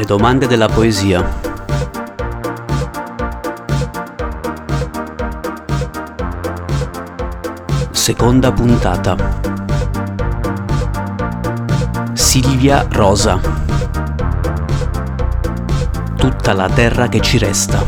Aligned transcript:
Le 0.00 0.06
domande 0.06 0.46
della 0.46 0.66
poesia. 0.66 1.22
Seconda 7.90 8.50
puntata. 8.50 9.14
Silvia 12.14 12.86
Rosa. 12.90 13.38
Tutta 16.16 16.54
la 16.54 16.70
terra 16.70 17.10
che 17.10 17.20
ci 17.20 17.36
resta. 17.36 17.84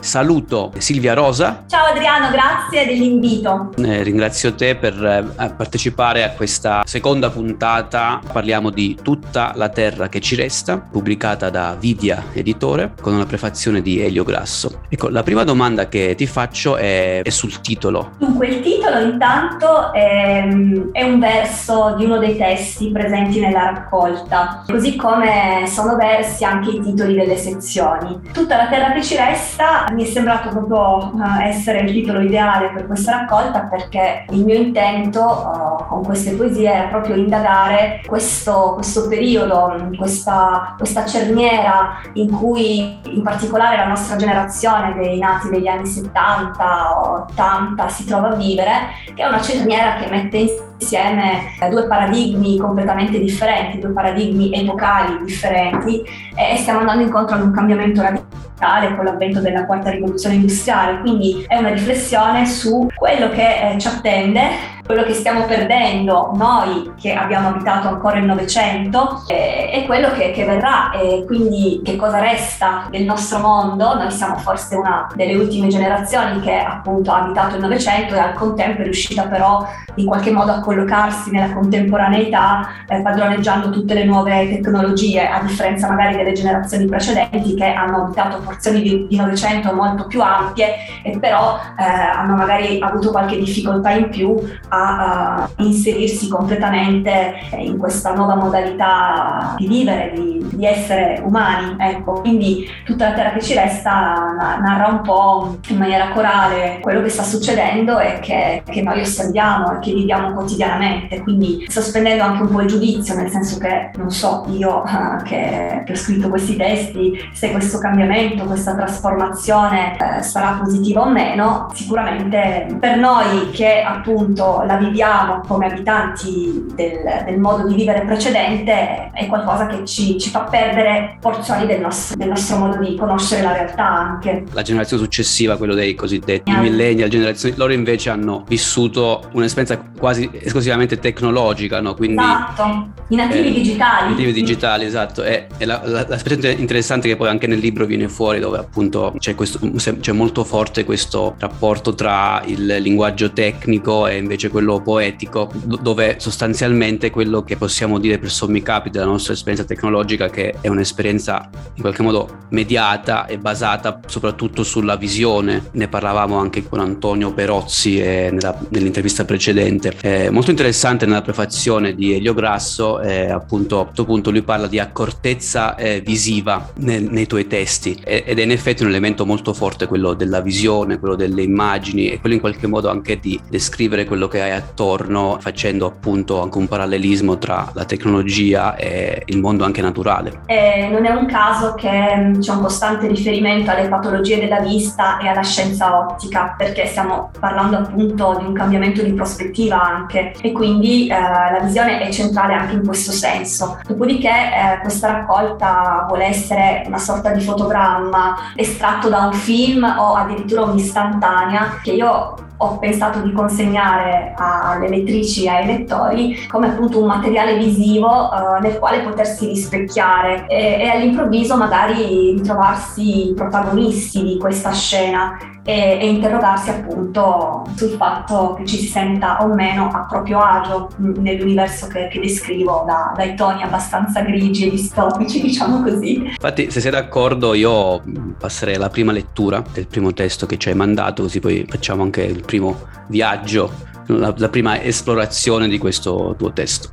Saluto 0.00 0.72
Silvia 0.78 1.12
Rosa. 1.12 1.63
Ciao 1.74 1.86
Adriano, 1.86 2.30
grazie 2.30 2.86
dell'invito. 2.86 3.72
Eh, 3.78 4.04
ringrazio 4.04 4.54
te 4.54 4.76
per 4.76 4.94
eh, 4.94 5.52
partecipare 5.56 6.22
a 6.22 6.30
questa 6.30 6.82
seconda 6.84 7.30
puntata. 7.30 8.20
Parliamo 8.32 8.70
di 8.70 8.96
Tutta 9.02 9.50
la 9.56 9.68
terra 9.70 10.08
che 10.08 10.20
ci 10.20 10.36
resta, 10.36 10.78
pubblicata 10.78 11.50
da 11.50 11.74
Vidia 11.76 12.26
Editore, 12.32 12.92
con 13.00 13.12
una 13.12 13.26
prefazione 13.26 13.82
di 13.82 14.00
Elio 14.00 14.22
Grasso. 14.22 14.82
Ecco, 14.88 15.08
la 15.08 15.24
prima 15.24 15.42
domanda 15.42 15.88
che 15.88 16.14
ti 16.14 16.28
faccio 16.28 16.76
è, 16.76 17.22
è 17.24 17.30
sul 17.30 17.60
titolo. 17.60 18.12
Dunque, 18.18 18.46
il 18.46 18.60
titolo 18.60 19.00
intanto 19.00 19.92
è, 19.92 20.46
è 20.92 21.02
un 21.02 21.18
verso 21.18 21.96
di 21.98 22.04
uno 22.04 22.18
dei 22.18 22.36
testi 22.36 22.92
presenti 22.92 23.40
nella 23.40 23.72
raccolta, 23.72 24.62
così 24.68 24.94
come 24.94 25.64
sono 25.66 25.96
versi 25.96 26.44
anche 26.44 26.70
i 26.70 26.80
titoli 26.80 27.16
delle 27.16 27.36
sezioni. 27.36 28.20
Tutta 28.32 28.56
la 28.56 28.68
terra 28.68 28.92
che 28.92 29.02
ci 29.02 29.16
resta 29.16 29.86
mi 29.92 30.04
è 30.04 30.06
sembrato 30.06 30.50
proprio 30.50 31.10
uh, 31.14 31.40
essere 31.64 31.80
il 31.80 31.92
titolo 31.92 32.20
ideale 32.20 32.70
per 32.74 32.86
questa 32.86 33.20
raccolta 33.20 33.60
perché 33.60 34.26
il 34.28 34.44
mio 34.44 34.54
intento 34.54 35.20
uh, 35.22 35.86
con 35.86 36.04
queste 36.04 36.32
poesie 36.32 36.70
era 36.70 36.88
proprio 36.88 37.16
indagare 37.16 38.02
questo, 38.06 38.72
questo 38.74 39.08
periodo, 39.08 39.88
questa, 39.96 40.74
questa 40.76 41.06
cerniera 41.06 42.00
in 42.14 42.30
cui 42.30 42.98
in 43.04 43.22
particolare 43.22 43.78
la 43.78 43.86
nostra 43.86 44.16
generazione 44.16 44.94
dei 44.94 45.18
nati 45.18 45.48
degli 45.48 45.66
anni 45.66 45.86
70 45.86 47.00
o 47.00 47.26
80 47.30 47.88
si 47.88 48.04
trova 48.04 48.28
a 48.28 48.34
vivere, 48.34 48.72
che 49.14 49.22
è 49.22 49.26
una 49.26 49.40
cerniera 49.40 49.94
che 49.94 50.10
mette 50.10 50.72
insieme 50.78 51.54
due 51.70 51.86
paradigmi 51.86 52.58
completamente 52.58 53.18
differenti, 53.18 53.78
due 53.78 53.92
paradigmi 53.92 54.52
epocali 54.52 55.24
differenti 55.24 56.02
e 56.36 56.56
stiamo 56.58 56.80
andando 56.80 57.04
incontro 57.04 57.36
ad 57.36 57.42
un 57.42 57.52
cambiamento 57.52 58.02
radicale 58.02 58.94
con 58.94 59.04
l'avvento 59.04 59.40
della 59.40 59.66
quarta 59.66 59.90
rivoluzione 59.90 60.36
industriale, 60.36 61.00
quindi 61.00 61.44
è 61.54 61.58
una 61.58 61.72
riflessione 61.72 62.46
su 62.46 62.88
quello 62.94 63.30
che 63.30 63.70
eh, 63.74 63.78
ci 63.78 63.86
attende 63.86 64.73
quello 64.84 65.02
che 65.02 65.14
stiamo 65.14 65.46
perdendo 65.46 66.32
noi 66.34 66.92
che 67.00 67.14
abbiamo 67.14 67.48
abitato 67.48 67.88
ancora 67.88 68.18
il 68.18 68.24
Novecento 68.24 69.24
eh, 69.28 69.70
e 69.72 69.86
quello 69.86 70.10
che, 70.10 70.30
che, 70.32 70.44
verrà 70.44 70.92
e 70.92 71.24
quindi 71.26 71.80
che 71.82 71.96
cosa 71.96 72.20
resta 72.20 72.86
del 72.90 73.04
nostro 73.04 73.38
mondo. 73.38 73.94
Noi 73.94 74.10
siamo 74.10 74.36
forse 74.36 74.76
una 74.76 75.08
delle 75.14 75.36
ultime 75.36 75.68
generazioni 75.68 76.40
che 76.40 76.58
appunto 76.58 77.10
ha 77.12 77.22
abitato 77.22 77.54
il 77.54 77.62
Novecento 77.62 78.14
e 78.14 78.18
al 78.18 78.34
contempo 78.34 78.82
è 78.82 78.84
riuscita 78.84 79.22
però 79.22 79.66
in 79.96 80.06
qualche 80.06 80.30
modo 80.30 80.52
a 80.52 80.60
collocarsi 80.60 81.30
nella 81.30 81.52
contemporaneità 81.52 82.68
eh, 82.88 83.00
padroneggiando 83.00 83.70
tutte 83.70 83.94
le 83.94 84.04
nuove 84.04 84.48
tecnologie 84.48 85.26
a 85.26 85.40
differenza 85.40 85.88
magari 85.88 86.16
delle 86.16 86.32
generazioni 86.32 86.84
precedenti 86.86 87.54
che 87.54 87.72
hanno 87.72 88.04
abitato 88.04 88.40
porzioni 88.40 88.82
di, 88.82 89.06
di 89.08 89.16
Novecento 89.16 89.72
molto 89.72 90.06
più 90.06 90.20
ampie 90.20 90.74
e 91.02 91.18
però 91.18 91.58
eh, 91.78 91.82
hanno 91.82 92.34
magari 92.34 92.78
avuto 92.80 93.10
qualche 93.10 93.38
difficoltà 93.38 93.90
in 93.90 94.10
più 94.10 94.36
a, 94.74 95.34
a 95.44 95.50
inserirsi 95.58 96.28
completamente 96.28 97.34
in 97.58 97.78
questa 97.78 98.12
nuova 98.14 98.34
modalità 98.34 99.54
di 99.56 99.66
vivere, 99.66 100.12
di, 100.14 100.46
di, 100.52 100.66
essere 100.66 101.20
umani. 101.24 101.76
Ecco, 101.78 102.20
quindi 102.20 102.68
tutta 102.84 103.08
la 103.08 103.14
terra 103.14 103.32
che 103.32 103.42
ci 103.42 103.54
resta 103.54 104.58
narra 104.60 104.86
un 104.88 105.00
po' 105.02 105.58
in 105.68 105.76
maniera 105.76 106.08
corale 106.08 106.78
quello 106.80 107.02
che 107.02 107.08
sta 107.08 107.22
succedendo 107.22 107.98
e 107.98 108.18
che, 108.20 108.62
che 108.64 108.82
noi 108.82 109.00
osserviamo 109.00 109.76
e 109.76 109.78
che 109.80 109.92
viviamo 109.92 110.32
quotidianamente. 110.32 111.20
Quindi 111.20 111.66
sospendendo 111.68 112.22
anche 112.22 112.42
un 112.42 112.48
po' 112.48 112.60
il 112.60 112.68
giudizio, 112.68 113.14
nel 113.14 113.30
senso 113.30 113.58
che 113.58 113.90
non 113.96 114.10
so 114.10 114.44
io 114.50 114.82
uh, 114.84 115.22
che, 115.22 115.82
che, 115.84 115.92
ho 115.92 115.96
scritto 115.96 116.28
questi 116.28 116.56
testi 116.56 117.18
se 117.32 117.50
questo 117.50 117.78
cambiamento, 117.78 118.44
questa 118.44 118.74
trasformazione 118.74 119.96
uh, 119.98 120.22
sarà 120.22 120.58
positiva 120.62 121.02
o 121.02 121.08
meno, 121.08 121.68
sicuramente 121.72 122.76
per 122.78 122.96
noi 122.96 123.50
che 123.50 123.82
appunto 123.82 124.63
la 124.66 124.76
viviamo 124.76 125.40
come 125.46 125.66
abitanti 125.66 126.66
del, 126.74 127.24
del, 127.24 127.38
modo 127.38 127.66
di 127.66 127.74
vivere 127.74 128.04
precedente 128.04 129.10
è 129.12 129.26
qualcosa 129.26 129.66
che 129.66 129.84
ci, 129.84 130.18
ci 130.18 130.30
fa 130.30 130.40
perdere 130.40 131.16
porzioni 131.20 131.66
del 131.66 131.80
nostro, 131.80 132.16
del 132.16 132.28
nostro, 132.28 132.56
modo 132.56 132.78
di 132.78 132.96
conoscere 132.96 133.42
la 133.42 133.52
realtà 133.52 133.86
anche. 133.86 134.44
La 134.52 134.62
generazione 134.62 135.02
successiva, 135.02 135.56
quello 135.56 135.74
dei 135.74 135.94
cosiddetti 135.94 136.50
yeah. 136.50 136.60
millennial, 136.60 137.08
generazioni, 137.08 137.54
loro 137.56 137.72
invece 137.72 138.10
hanno 138.10 138.44
vissuto 138.46 139.28
un'esperienza 139.32 139.82
quasi 139.98 140.28
esclusivamente 140.32 140.98
tecnologica, 140.98 141.80
no? 141.80 141.94
Quindi, 141.94 142.22
esatto, 142.22 142.88
i 143.08 143.16
nativi 143.16 143.48
eh, 143.48 143.52
digitali. 143.52 144.06
I 144.06 144.10
nativi 144.10 144.32
digitali, 144.32 144.84
esatto. 144.84 145.22
E, 145.22 145.46
e 145.56 145.64
la, 145.64 145.80
la, 145.84 146.06
l'aspetto 146.08 146.46
interessante 146.46 147.08
che 147.08 147.16
poi 147.16 147.28
anche 147.28 147.46
nel 147.46 147.58
libro 147.58 147.86
viene 147.86 148.08
fuori 148.08 148.40
dove 148.40 148.58
appunto 148.58 149.14
c'è, 149.18 149.34
questo, 149.34 149.58
c'è 150.00 150.12
molto 150.12 150.44
forte 150.44 150.84
questo 150.84 151.34
rapporto 151.38 151.94
tra 151.94 152.42
il 152.46 152.66
linguaggio 152.80 153.32
tecnico 153.32 154.06
e 154.06 154.16
invece 154.16 154.48
quello 154.54 154.80
poetico, 154.80 155.50
dove 155.80 156.14
sostanzialmente 156.20 157.10
quello 157.10 157.42
che 157.42 157.56
possiamo 157.56 157.98
dire 157.98 158.20
per 158.20 158.30
sommi 158.30 158.62
capi 158.62 158.88
della 158.88 159.04
nostra 159.04 159.32
esperienza 159.32 159.64
tecnologica, 159.66 160.28
che 160.28 160.54
è 160.60 160.68
un'esperienza 160.68 161.50
in 161.74 161.80
qualche 161.82 162.04
modo 162.04 162.42
mediata 162.50 163.26
e 163.26 163.36
basata 163.36 163.98
soprattutto 164.06 164.62
sulla 164.62 164.94
visione, 164.94 165.70
ne 165.72 165.88
parlavamo 165.88 166.38
anche 166.38 166.62
con 166.68 166.78
Antonio 166.78 167.32
Perozzi 167.32 167.98
eh, 167.98 168.28
nella, 168.30 168.56
nell'intervista 168.68 169.24
precedente. 169.24 169.92
Eh, 170.00 170.30
molto 170.30 170.50
interessante 170.50 171.04
nella 171.04 171.22
prefazione 171.22 171.92
di 171.96 172.14
Elio 172.14 172.32
Grasso, 172.32 173.00
eh, 173.00 173.28
appunto, 173.28 173.80
a 173.80 174.30
lui 174.30 174.42
parla 174.42 174.68
di 174.68 174.78
accortezza 174.78 175.74
eh, 175.74 176.00
visiva 176.00 176.70
nel, 176.76 177.02
nei 177.10 177.26
tuoi 177.26 177.48
testi 177.48 178.00
ed 178.04 178.38
è 178.38 178.42
in 178.42 178.52
effetti 178.52 178.84
un 178.84 178.90
elemento 178.90 179.26
molto 179.26 179.52
forte 179.52 179.88
quello 179.88 180.14
della 180.14 180.40
visione, 180.40 181.00
quello 181.00 181.16
delle 181.16 181.42
immagini 181.42 182.08
e 182.08 182.20
quello 182.20 182.36
in 182.36 182.40
qualche 182.40 182.68
modo 182.68 182.88
anche 182.88 183.18
di 183.18 183.40
descrivere 183.50 184.04
quello 184.04 184.28
che 184.28 184.42
hai 184.44 184.52
attorno 184.52 185.38
facendo 185.40 185.86
appunto 185.86 186.42
anche 186.42 186.58
un 186.58 186.68
parallelismo 186.68 187.38
tra 187.38 187.70
la 187.72 187.84
tecnologia 187.84 188.76
e 188.76 189.22
il 189.26 189.38
mondo 189.38 189.64
anche 189.64 189.80
naturale. 189.80 190.40
Eh, 190.46 190.88
non 190.90 191.04
è 191.04 191.10
un 191.10 191.26
caso 191.26 191.74
che 191.74 192.36
c'è 192.38 192.52
un 192.52 192.60
costante 192.60 193.06
riferimento 193.06 193.70
alle 193.70 193.88
patologie 193.88 194.38
della 194.38 194.60
vista 194.60 195.18
e 195.18 195.28
alla 195.28 195.42
scienza 195.42 195.98
ottica 195.98 196.54
perché 196.56 196.86
stiamo 196.86 197.30
parlando 197.38 197.78
appunto 197.78 198.36
di 198.38 198.44
un 198.44 198.52
cambiamento 198.52 199.02
di 199.02 199.12
prospettiva 199.12 199.82
anche 199.82 200.34
e 200.40 200.52
quindi 200.52 201.08
eh, 201.08 201.14
la 201.14 201.60
visione 201.62 202.00
è 202.00 202.10
centrale 202.10 202.54
anche 202.54 202.74
in 202.74 202.84
questo 202.84 203.12
senso. 203.12 203.80
Dopodiché 203.86 204.28
eh, 204.28 204.80
questa 204.80 205.12
raccolta 205.12 206.04
vuole 206.06 206.26
essere 206.26 206.84
una 206.86 206.98
sorta 206.98 207.30
di 207.30 207.40
fotogramma 207.40 208.52
estratto 208.54 209.08
da 209.08 209.26
un 209.26 209.32
film 209.32 209.84
o 209.84 210.14
addirittura 210.14 210.62
un'istantanea 210.62 211.80
che 211.82 211.92
io 211.92 212.34
ho 212.58 212.78
pensato 212.78 213.20
di 213.20 213.32
consegnare 213.32 214.34
alle 214.36 214.88
lettrici 214.88 215.44
e 215.44 215.48
ai 215.48 215.66
lettori 215.66 216.46
come 216.48 216.68
appunto 216.68 217.00
un 217.00 217.06
materiale 217.06 217.56
visivo 217.56 218.08
uh, 218.08 218.60
nel 218.60 218.78
quale 218.78 219.00
potersi 219.00 219.46
rispecchiare 219.46 220.46
e, 220.46 220.82
e 220.82 220.88
all'improvviso 220.88 221.56
magari 221.56 222.32
ritrovarsi 222.32 223.32
protagonisti 223.34 224.22
di 224.22 224.38
questa 224.38 224.72
scena 224.72 225.36
e, 225.64 225.98
e, 226.00 226.08
interrogarsi 226.08 226.68
appunto 226.68 227.64
sul 227.74 227.90
fatto 227.90 228.54
che 228.54 228.66
ci 228.66 228.76
si 228.76 228.86
senta 228.86 229.42
o 229.42 229.54
meno 229.54 229.88
a 229.88 230.00
proprio 230.00 230.38
agio 230.38 230.90
nell'universo 230.96 231.86
che, 231.86 232.08
che 232.08 232.20
descrivo 232.20 232.84
da, 232.86 233.14
dai 233.16 233.34
toni 233.34 233.62
abbastanza 233.62 234.20
grigi 234.20 234.66
e 234.66 234.70
distopici, 234.70 235.40
diciamo 235.42 235.82
così. 235.82 236.16
Infatti, 236.16 236.70
se 236.70 236.80
sei 236.80 236.90
d'accordo, 236.90 237.54
io 237.54 238.02
passerei 238.38 238.74
alla 238.74 238.90
prima 238.90 239.12
lettura 239.12 239.64
del 239.72 239.86
primo 239.86 240.12
testo 240.12 240.44
che 240.44 240.58
ci 240.58 240.68
hai 240.68 240.74
mandato, 240.74 241.22
così 241.22 241.40
poi 241.40 241.64
facciamo 241.66 242.02
anche 242.02 242.22
il 242.22 242.44
primo 242.44 242.82
viaggio, 243.08 243.72
la, 244.06 244.34
la 244.36 244.48
prima 244.50 244.82
esplorazione 244.82 245.66
di 245.68 245.78
questo 245.78 246.34
tuo 246.36 246.52
testo. 246.52 246.90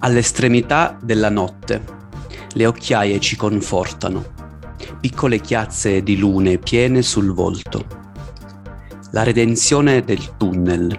All'estremità 0.00 0.96
della 1.00 1.30
notte, 1.30 1.96
le 2.52 2.66
occhiaie 2.66 3.18
ci 3.18 3.36
confortano 3.36 4.36
piccole 5.00 5.40
chiazze 5.40 6.02
di 6.02 6.16
lune 6.16 6.58
piene 6.58 7.02
sul 7.02 7.32
volto. 7.32 7.84
La 9.12 9.22
redenzione 9.22 10.02
del 10.02 10.36
tunnel, 10.36 10.98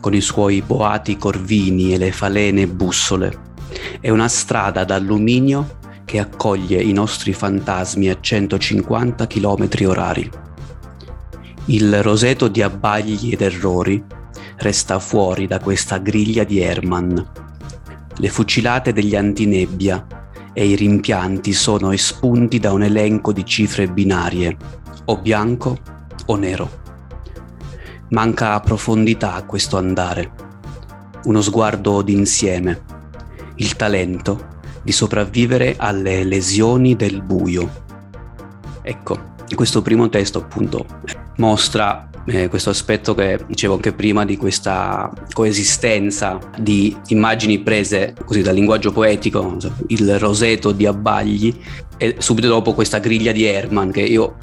con 0.00 0.14
i 0.14 0.20
suoi 0.20 0.62
boati 0.62 1.16
corvini 1.16 1.94
e 1.94 1.98
le 1.98 2.12
falene 2.12 2.66
bussole, 2.66 3.48
è 4.00 4.10
una 4.10 4.28
strada 4.28 4.84
d'alluminio 4.84 5.78
che 6.04 6.18
accoglie 6.18 6.82
i 6.82 6.92
nostri 6.92 7.32
fantasmi 7.32 8.08
a 8.08 8.18
150 8.20 9.26
km 9.26 9.68
orari. 9.86 10.30
Il 11.66 12.02
roseto 12.02 12.48
di 12.48 12.62
abbagli 12.62 13.32
ed 13.32 13.40
errori 13.42 14.02
resta 14.56 14.98
fuori 14.98 15.46
da 15.46 15.60
questa 15.60 15.98
griglia 15.98 16.44
di 16.44 16.60
Herman. 16.60 17.30
Le 18.16 18.28
fucilate 18.28 18.92
degli 18.92 19.14
antinebbia 19.14 20.04
e 20.52 20.66
i 20.66 20.74
rimpianti 20.74 21.52
sono 21.52 21.92
espunti 21.92 22.58
da 22.58 22.72
un 22.72 22.82
elenco 22.82 23.32
di 23.32 23.44
cifre 23.44 23.88
binarie, 23.88 24.56
o 25.06 25.16
bianco 25.18 25.78
o 26.26 26.36
nero. 26.36 26.78
Manca 28.10 28.58
profondità 28.60 29.34
a 29.34 29.44
questo 29.44 29.78
andare, 29.78 30.32
uno 31.24 31.40
sguardo 31.40 32.02
d'insieme, 32.02 32.82
il 33.56 33.76
talento 33.76 34.48
di 34.82 34.92
sopravvivere 34.92 35.76
alle 35.78 36.24
lesioni 36.24 36.96
del 36.96 37.22
buio. 37.22 37.84
Ecco, 38.82 39.28
questo 39.54 39.82
primo 39.82 40.08
testo 40.08 40.38
appunto 40.38 40.86
mostra 41.36 42.09
eh, 42.30 42.48
questo 42.48 42.70
aspetto 42.70 43.14
che 43.14 43.40
dicevo 43.46 43.74
anche 43.74 43.92
prima 43.92 44.24
di 44.24 44.36
questa 44.36 45.10
coesistenza 45.32 46.38
di 46.56 46.96
immagini 47.08 47.58
prese 47.58 48.14
così 48.24 48.42
dal 48.42 48.54
linguaggio 48.54 48.92
poetico, 48.92 49.56
il 49.88 50.18
roseto 50.18 50.72
di 50.72 50.86
abbagli 50.86 51.54
e 51.96 52.16
subito 52.18 52.48
dopo 52.48 52.72
questa 52.72 52.98
griglia 52.98 53.32
di 53.32 53.44
Herman 53.44 53.90
che 53.90 54.00
io 54.00 54.36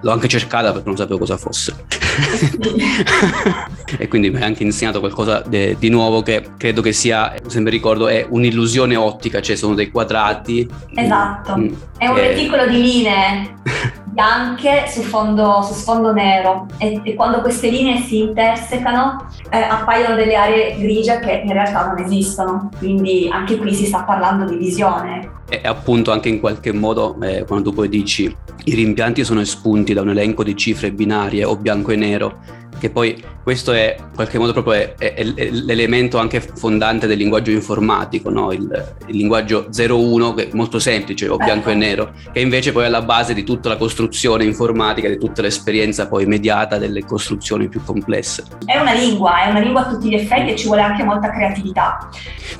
l'ho 0.00 0.10
anche 0.10 0.28
cercata 0.28 0.72
perché 0.72 0.86
non 0.88 0.96
sapevo 0.96 1.20
cosa 1.20 1.36
fosse. 1.36 1.74
e 3.98 4.08
quindi 4.08 4.30
mi 4.30 4.42
ha 4.42 4.44
anche 4.44 4.64
insegnato 4.64 4.98
qualcosa 5.00 5.40
de, 5.46 5.76
di 5.78 5.88
nuovo 5.88 6.22
che 6.22 6.44
credo 6.58 6.82
che 6.82 6.92
sia, 6.92 7.34
se 7.46 7.60
mi 7.60 7.70
ricordo, 7.70 8.08
è 8.08 8.26
un'illusione 8.28 8.96
ottica, 8.96 9.40
cioè 9.40 9.56
sono 9.56 9.74
dei 9.74 9.90
quadrati. 9.90 10.68
Esatto, 10.94 11.56
mm, 11.56 11.68
è 11.96 12.06
un 12.06 12.16
reticolo 12.16 12.66
di 12.66 12.82
linee 12.82 13.54
bianche 14.10 14.84
su 14.88 15.02
fondo, 15.02 15.62
su 15.62 15.72
sfondo 15.72 16.12
nero 16.12 16.66
e, 16.78 17.00
e, 17.04 17.14
quando 17.14 17.40
queste 17.40 17.70
linee 17.70 18.00
si 18.00 18.18
intersecano 18.18 19.26
eh, 19.50 19.58
appaiono 19.58 20.16
delle 20.16 20.34
aree 20.34 20.76
grigie 20.78 21.20
che 21.20 21.42
in 21.44 21.52
realtà 21.52 21.86
non 21.86 21.98
esistono, 21.98 22.70
quindi 22.78 23.28
anche 23.30 23.56
qui 23.56 23.72
si 23.72 23.86
sta 23.86 24.02
parlando 24.02 24.44
di 24.44 24.56
visione. 24.56 25.38
E 25.48 25.60
appunto 25.64 26.12
anche 26.12 26.28
in 26.28 26.40
qualche 26.40 26.72
modo 26.72 27.16
eh, 27.22 27.44
quando 27.44 27.70
tu 27.70 27.76
poi 27.76 27.88
dici 27.88 28.34
i 28.64 28.74
rimpianti 28.74 29.24
sono 29.24 29.40
espunti 29.40 29.92
da 29.94 30.02
un 30.02 30.10
elenco 30.10 30.44
di 30.44 30.56
cifre 30.56 30.92
binarie 30.92 31.44
o 31.44 31.56
bianco 31.56 31.92
e 31.92 31.96
nero, 31.96 32.38
che 32.80 32.90
poi 32.90 33.22
questo 33.42 33.72
è 33.72 33.96
in 33.98 34.14
qualche 34.14 34.38
modo 34.38 34.52
proprio 34.52 34.74
è, 34.74 34.94
è, 34.94 35.14
è 35.14 35.24
l'elemento 35.50 36.18
anche 36.18 36.40
fondante 36.40 37.06
del 37.06 37.18
linguaggio 37.18 37.50
informatico, 37.50 38.30
no? 38.30 38.50
il, 38.52 38.96
il, 39.06 39.16
linguaggio 39.16 39.68
01 39.72 40.34
che 40.34 40.48
è 40.48 40.54
molto 40.54 40.78
semplice, 40.78 41.28
o 41.28 41.36
bianco 41.36 41.68
e 41.68 41.72
ecco. 41.72 41.80
nero, 41.80 42.12
che 42.32 42.40
invece 42.40 42.72
poi 42.72 42.84
è 42.84 42.86
alla 42.86 43.02
base 43.02 43.34
di 43.34 43.44
tutta 43.44 43.68
la 43.68 43.76
costruzione 43.76 44.44
informatica, 44.44 45.08
di 45.08 45.18
tutta 45.18 45.42
l'esperienza 45.42 46.08
poi 46.08 46.24
immediata 46.24 46.78
delle 46.78 47.04
costruzioni 47.04 47.68
più 47.68 47.82
complesse. 47.84 48.44
È 48.64 48.78
una 48.78 48.94
lingua, 48.94 49.44
è 49.44 49.50
una 49.50 49.60
lingua 49.60 49.86
a 49.86 49.90
tutti 49.90 50.08
gli 50.08 50.14
effetti 50.14 50.52
e 50.52 50.56
ci 50.56 50.66
vuole 50.66 50.80
anche 50.80 51.04
molta 51.04 51.30
creatività. 51.30 52.08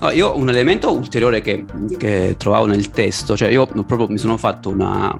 No, 0.00 0.10
io 0.10 0.36
un 0.36 0.48
elemento 0.48 0.92
ulteriore 0.92 1.40
che, 1.40 1.64
che 1.98 2.36
trovavo 2.38 2.66
nel 2.66 2.90
testo, 2.90 3.36
cioè 3.36 3.48
io 3.48 3.66
proprio 3.66 4.06
mi 4.08 4.18
sono 4.18 4.36
fatto 4.36 4.68
una 4.68 5.16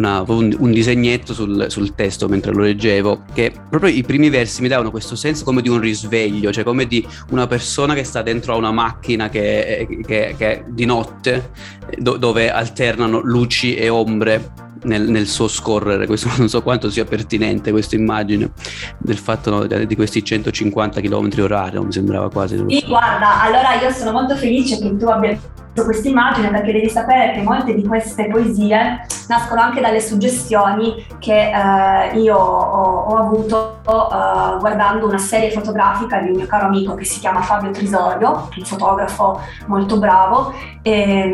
una, 0.00 0.24
un, 0.26 0.54
un, 0.58 0.70
disegnetto 0.70 1.32
sul, 1.32 1.66
sul, 1.68 1.94
testo 1.94 2.28
mentre 2.28 2.52
lo 2.52 2.62
leggevo, 2.62 3.24
che 3.32 3.52
proprio 3.68 3.92
i 3.92 4.02
primi 4.02 4.30
versi 4.30 4.62
mi 4.62 4.68
davano 4.68 4.90
questo 4.90 5.14
senso 5.14 5.44
come 5.44 5.62
di 5.62 5.68
un 5.68 5.78
risveglio, 5.78 6.52
cioè 6.52 6.64
come 6.64 6.86
di 6.86 7.06
una 7.30 7.46
persona 7.46 7.94
che 7.94 8.04
sta 8.04 8.22
dentro 8.22 8.54
a 8.54 8.56
una 8.56 8.72
macchina 8.72 9.28
che, 9.28 9.86
che, 10.06 10.34
che 10.36 10.50
è 10.50 10.64
di 10.66 10.84
notte, 10.84 11.50
do, 11.98 12.16
dove 12.16 12.50
alternano 12.50 13.20
luci 13.20 13.74
e 13.74 13.88
ombre 13.88 14.68
nel, 14.82 15.08
nel, 15.10 15.26
suo 15.26 15.48
scorrere, 15.48 16.06
questo 16.06 16.30
non 16.38 16.48
so 16.48 16.62
quanto 16.62 16.90
sia 16.90 17.04
pertinente 17.04 17.70
questa 17.70 17.96
immagine 17.96 18.50
del 18.98 19.18
fatto 19.18 19.50
no, 19.50 19.84
di 19.84 19.94
questi 19.94 20.24
150 20.24 21.00
km 21.00 21.28
orari, 21.40 21.78
mi 21.78 21.92
sembrava 21.92 22.30
quasi. 22.30 22.64
Sì, 22.68 22.84
guarda, 22.86 23.42
allora 23.42 23.80
io 23.80 23.90
sono 23.90 24.12
molto 24.12 24.36
felice 24.36 24.78
che 24.78 24.96
tu 24.96 25.06
abbia 25.06 25.38
questa 25.74 26.08
immagine 26.08 26.50
perché 26.50 26.72
devi 26.72 26.88
sapere 26.88 27.32
che 27.32 27.42
molte 27.42 27.74
di 27.74 27.84
queste 27.84 28.28
poesie 28.28 29.06
nascono 29.28 29.60
anche 29.60 29.80
dalle 29.80 30.00
suggestioni 30.00 31.06
che 31.18 31.50
eh, 31.50 32.18
io 32.18 32.36
ho, 32.36 33.04
ho 33.04 33.16
avuto 33.16 33.80
eh, 33.86 34.58
guardando 34.58 35.06
una 35.06 35.18
serie 35.18 35.50
fotografica 35.50 36.18
di 36.18 36.30
un 36.30 36.36
mio 36.36 36.46
caro 36.46 36.66
amico 36.66 36.94
che 36.94 37.04
si 37.04 37.20
chiama 37.20 37.40
Fabio 37.40 37.70
Trisorio, 37.70 38.48
un 38.56 38.64
fotografo 38.64 39.40
molto 39.66 39.98
bravo. 39.98 40.52
E, 40.82 41.26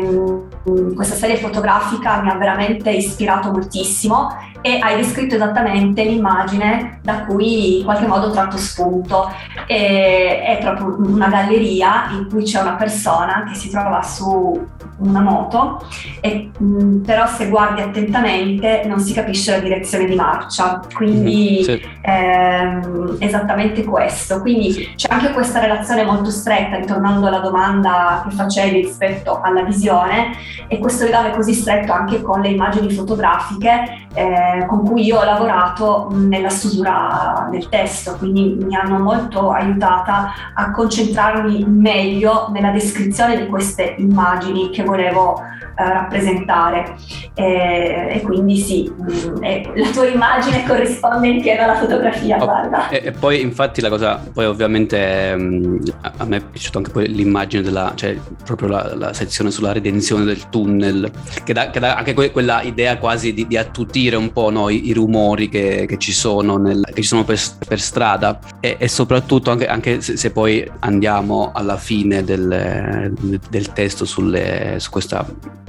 mh, 0.63 0.93
questa 0.93 1.15
serie 1.15 1.37
fotografica 1.37 2.21
mi 2.21 2.29
ha 2.29 2.35
veramente 2.35 2.89
ispirato 2.91 3.51
moltissimo 3.51 4.29
e 4.61 4.79
hai 4.81 4.97
descritto 4.97 5.35
esattamente 5.35 6.03
l'immagine 6.03 6.99
da 7.01 7.25
cui 7.25 7.79
in 7.79 7.85
qualche 7.85 8.07
modo 8.07 8.27
ho 8.27 8.31
tratto 8.31 8.57
spunto. 8.57 9.31
E, 9.65 10.41
è 10.41 10.57
proprio 10.61 10.95
una 11.07 11.27
galleria 11.27 12.09
in 12.11 12.27
cui 12.29 12.43
c'è 12.43 12.61
una 12.61 12.75
persona 12.75 13.45
che 13.47 13.55
si 13.55 13.69
trova 13.69 14.01
su 14.01 14.75
una 14.99 15.21
moto, 15.21 15.81
e, 16.21 16.51
mh, 16.57 16.97
però 17.05 17.27
se 17.27 17.49
guardi 17.49 17.81
attentamente 17.81 18.83
non 18.85 18.99
si 18.99 19.13
capisce 19.13 19.51
la 19.51 19.59
direzione 19.59 20.05
di 20.05 20.15
marcia, 20.15 20.81
quindi 20.93 21.63
mm-hmm, 21.67 21.77
sì. 21.77 21.85
ehm, 22.01 23.17
esattamente 23.19 23.83
questo. 23.83 24.41
Quindi 24.41 24.93
c'è 24.95 25.07
anche 25.11 25.31
questa 25.31 25.59
relazione 25.59 26.03
molto 26.03 26.29
stretta, 26.29 26.77
ritornando 26.77 27.27
alla 27.27 27.39
domanda 27.39 28.25
che 28.27 28.35
facevi 28.35 28.81
rispetto 28.81 29.41
alla 29.41 29.63
visione, 29.63 30.35
e 30.67 30.79
questo 30.79 31.05
legame 31.05 31.31
così 31.31 31.53
stretto 31.53 31.91
anche 31.91 32.21
con 32.21 32.41
le 32.41 32.49
immagini 32.49 32.91
fotografiche 32.91 34.07
eh, 34.13 34.65
con 34.67 34.83
cui 34.83 35.03
io 35.03 35.19
ho 35.19 35.23
lavorato 35.23 36.09
nella 36.11 36.49
stesura 36.49 37.47
del 37.51 37.69
testo, 37.69 38.15
quindi 38.17 38.57
mi 38.65 38.75
hanno 38.75 38.97
molto 38.99 39.51
aiutata 39.51 40.33
a 40.53 40.71
concentrarmi 40.71 41.65
meglio 41.67 42.49
nella 42.51 42.71
descrizione 42.71 43.37
di 43.37 43.47
queste 43.47 43.95
immagini 43.97 44.69
che 44.71 44.83
volevo 44.87 45.41
eh, 45.43 45.66
rappresentare. 45.77 46.95
E, 47.33 48.09
e, 48.13 48.21
quindi 48.21 48.57
sì, 48.57 48.91
mh, 48.95 49.03
mm, 49.03 49.43
la 49.75 49.89
tua 49.91 50.07
immagine 50.07 50.65
corrisponde 50.65 51.27
in 51.27 51.41
pieno 51.41 51.63
alla 51.63 51.75
fotografia, 51.75 52.37
oh, 52.37 52.45
guarda. 52.45 52.89
E, 52.89 53.01
e, 53.05 53.11
poi 53.11 53.41
infatti 53.41 53.79
la 53.81 53.89
cosa, 53.89 54.21
poi 54.33 54.45
ovviamente 54.45 55.35
mh, 55.35 55.43
mm, 55.43 55.77
a, 56.01 56.13
a, 56.17 56.25
me 56.25 56.37
è 56.37 56.41
piaciuta 56.41 56.79
anche 56.79 56.91
poi 56.91 57.07
l'immagine 57.07 57.61
della, 57.61 57.91
cioè 57.95 58.17
proprio 58.43 58.69
la, 58.69 58.95
la 58.95 59.13
sezione 59.13 59.51
sulla 59.51 59.71
redenzione 59.71 60.25
del 60.25 60.49
tunnel, 60.49 61.11
che 61.43 61.53
dà, 61.53 61.69
che 61.69 61.79
dà 61.79 61.95
anche 61.95 62.13
que, 62.13 62.31
quella 62.31 62.61
idea 62.63 62.97
quasi 62.97 63.33
di, 63.33 63.45
di 63.45 63.57
attutire 63.57 64.15
un 64.15 64.31
po' 64.31 64.49
no, 64.49 64.69
i, 64.69 64.87
i, 64.87 64.93
rumori 64.93 65.47
che, 65.49 65.85
che, 65.87 65.97
ci 65.97 66.11
sono, 66.11 66.57
nel, 66.57 66.83
che 66.85 67.01
ci 67.01 67.07
sono 67.07 67.23
per, 67.23 67.39
per 67.67 67.79
strada 67.79 68.39
e, 68.59 68.77
e, 68.79 68.87
soprattutto 68.87 69.51
anche, 69.51 69.67
anche 69.67 70.01
se, 70.01 70.17
se, 70.17 70.31
poi 70.31 70.69
andiamo 70.79 71.51
alla 71.53 71.77
fine 71.77 72.23
del, 72.23 73.13
del 73.49 73.73
testo 73.73 74.05
sulle, 74.05 74.75
su 74.79 74.89
questa 74.89 75.25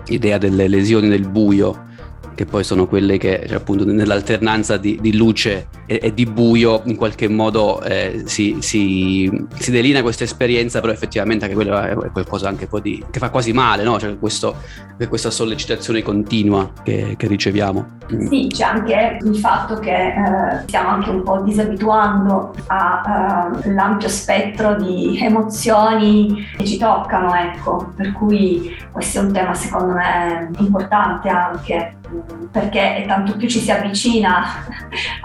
idea 0.09 0.39
delle 0.39 0.69
lesioni 0.69 1.09
del 1.09 1.29
buio 1.29 1.87
che 2.39 2.45
poi 2.45 2.63
sono 2.63 2.87
quelle 2.87 3.19
che 3.19 3.47
cioè, 3.49 3.57
appunto 3.57 3.85
nell'alternanza 3.85 4.77
di, 4.77 4.97
di 5.01 5.17
luce 5.17 5.67
e, 5.87 5.99
e, 6.01 6.15
di 6.15 6.25
buio 6.25 6.83
in 6.85 6.95
qualche 6.95 7.29
modo 7.29 7.83
eh, 7.83 8.23
si, 8.27 8.59
si, 8.61 9.29
si, 9.57 9.71
delinea 9.73 10.03
questa 10.03 10.23
esperienza, 10.23 10.79
però 10.79 10.93
effettivamente 10.93 11.47
anche 11.47 11.57
quello 11.57 11.77
è, 11.81 11.97
qualcosa 12.13 12.47
anche 12.47 12.69
di, 12.81 13.05
che 13.11 13.19
fa 13.19 13.31
quasi 13.31 13.53
male, 13.53 13.83
no? 13.83 13.99
cioè 13.99 14.17
questo, 14.21 14.55
questa 15.09 15.33
sollecitazione 15.33 16.01
continua 16.01 16.71
che, 16.85 17.17
che, 17.17 17.27
riceviamo. 17.27 17.97
Sì, 18.31 18.47
c'è 18.55 18.63
anche 18.63 19.19
il 19.21 19.37
fatto 19.37 19.81
che 19.81 19.91
eh, 19.91 20.63
stiamo 20.67 20.91
anche 20.91 21.11
un 21.11 21.25
po' 21.25 21.41
disabituando 21.41 22.55
all'ampio 22.69 24.07
uh, 24.07 24.11
spettro 24.11 24.77
di 24.77 25.19
emozioni 25.21 26.47
che 26.57 26.65
ci 26.65 26.79
toccano, 26.79 27.35
ecco, 27.35 27.93
per 27.97 28.13
cui 28.13 28.77
questo 28.93 29.19
è 29.19 29.23
un 29.23 29.33
tema 29.33 29.55
secondo 29.55 29.95
me 29.95 30.51
importante 30.59 31.29
anche 31.29 31.97
perché 32.51 33.05
tanto 33.07 33.37
più 33.37 33.49
ci 33.49 33.61
si 33.61 33.71
avvicina 33.71 34.45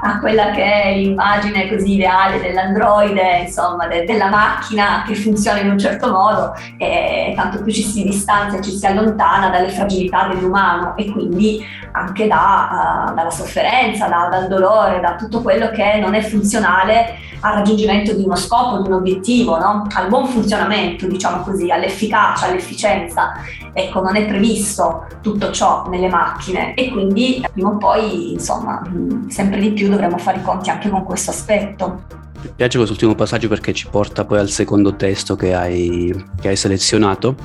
a 0.02 0.20
quella 0.20 0.52
che 0.52 0.64
è 0.64 0.96
l'immagine 0.96 1.70
così 1.70 1.94
ideale 1.94 2.42
dell'androide, 2.42 3.44
insomma, 3.46 3.88
de- 3.88 4.04
della 4.04 4.30
macchina 4.30 5.04
che 5.06 5.16
funziona 5.16 5.60
in 5.60 5.70
un 5.70 5.80
certo 5.80 6.12
modo, 6.12 6.54
e 6.78 7.34
tanto 7.36 7.64
più 7.64 7.72
ci 7.72 7.84
si 7.84 8.04
distanzia, 8.04 8.62
ci 8.62 8.72
si 8.72 8.86
allontana 8.86 9.50
dalle 9.50 9.70
fragilità 9.70 10.28
dell'umano 10.28 10.96
e 10.98 11.12
quindi 11.12 11.66
anche 11.94 12.28
da, 12.28 13.08
uh, 13.10 13.14
dalla 13.14 13.30
sofferenza, 13.30 14.08
da, 14.08 14.28
dal 14.30 14.48
dolore, 14.48 15.00
da 15.00 15.16
tutto 15.16 15.42
quello 15.42 15.70
che 15.70 16.00
non 16.00 16.16
è 16.16 16.22
funzionale 16.22 17.18
al 17.42 17.54
raggiungimento 17.56 18.14
di 18.14 18.24
uno 18.24 18.36
scopo, 18.36 18.82
di 18.82 18.88
un 18.88 18.96
obiettivo, 18.96 19.58
no? 19.60 19.86
al 19.94 20.08
buon 20.08 20.28
funzionamento, 20.28 21.08
diciamo 21.08 21.44
così, 21.44 21.70
all'efficacia, 21.70 22.48
all'efficienza. 22.48 23.34
Ecco, 23.74 24.02
non 24.02 24.16
è 24.16 24.26
previsto 24.26 25.08
tutto 25.22 25.52
ciò 25.52 25.88
nelle 25.90 26.08
macchine 26.08 26.76
e 26.76 26.92
quindi 26.92 27.44
prima 27.52 27.70
o 27.70 27.78
poi, 27.78 28.34
insomma, 28.34 28.82
sempre 29.28 29.60
di 29.60 29.72
più 29.72 29.90
dovremo 29.90 30.18
fare 30.20 30.38
i 30.38 30.44
conti 30.44 30.70
anche 30.70 30.90
con 30.90 31.04
questo 31.04 31.32
aspetto. 31.32 32.22
Mi 32.44 32.52
piace 32.56 32.78
quest'ultimo 32.78 33.16
passaggio 33.16 33.48
perché 33.48 33.74
ci 33.74 33.88
porta 33.88 34.26
poi 34.26 34.38
al 34.38 34.50
secondo 34.50 34.96
testo 34.96 35.36
che 35.36 35.56
hai, 35.56 36.14
che 36.40 36.50
hai 36.50 36.56
selezionato. 36.56 37.36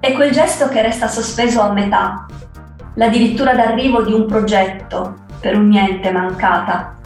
È 0.00 0.12
quel 0.12 0.32
gesto 0.32 0.68
che 0.68 0.82
resta 0.82 1.08
sospeso 1.08 1.62
a 1.62 1.72
metà, 1.72 2.26
l'addirittura 2.94 3.54
d'arrivo 3.54 4.02
di 4.02 4.12
un 4.12 4.26
progetto 4.26 5.14
per 5.40 5.56
un 5.56 5.68
niente 5.68 6.10
mancata. 6.10 6.96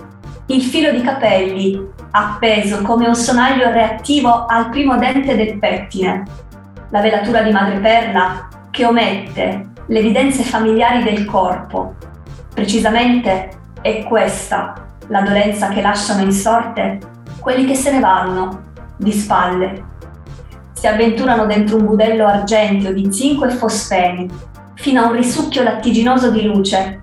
Il 0.46 0.62
filo 0.62 0.90
di 0.90 1.00
capelli 1.00 1.86
appeso 2.10 2.82
come 2.82 3.06
un 3.06 3.14
sonaglio 3.14 3.70
reattivo 3.70 4.46
al 4.46 4.70
primo 4.70 4.96
dente 4.96 5.36
del 5.36 5.58
pettine, 5.58 6.24
la 6.90 7.00
velatura 7.00 7.42
di 7.42 7.50
madreperla 7.50 8.48
che 8.70 8.84
omette 8.84 9.66
le 9.86 9.98
evidenze 9.98 10.42
familiari 10.42 11.02
del 11.02 11.24
corpo. 11.24 11.94
Precisamente 12.52 13.50
è 13.80 14.04
questa 14.04 14.86
la 15.08 15.22
dolenza 15.22 15.68
che 15.68 15.80
lasciano 15.80 16.22
in 16.22 16.32
sorte 16.32 16.98
quelli 17.40 17.64
che 17.64 17.74
se 17.74 17.92
ne 17.92 18.00
vanno 18.00 18.66
di 18.96 19.12
spalle. 19.12 19.86
Si 20.72 20.86
avventurano 20.86 21.46
dentro 21.46 21.76
un 21.76 21.86
budello 21.86 22.26
argenteo 22.26 22.92
di 22.92 23.12
zinco 23.12 23.46
e 23.46 23.50
fosfeni, 23.50 24.28
fino 24.74 25.02
a 25.02 25.06
un 25.06 25.14
risucchio 25.14 25.62
lattiginoso 25.62 26.30
di 26.30 26.42
luce. 26.42 27.00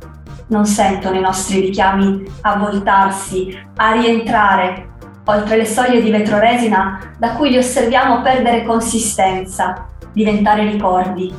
Non 0.48 0.66
sentono 0.66 1.18
i 1.18 1.22
nostri 1.22 1.60
richiami 1.60 2.24
a 2.42 2.58
voltarsi, 2.58 3.58
a 3.78 3.94
rientrare 3.94 4.94
oltre 5.26 5.58
le 5.58 5.66
soglie 5.66 6.02
di 6.02 6.12
vetroresina 6.12 7.14
da 7.18 7.32
cui 7.32 7.50
li 7.50 7.58
osserviamo 7.58 8.22
perdere 8.22 8.64
consistenza, 8.64 9.88
diventare 10.12 10.70
ricordi. 10.70 11.34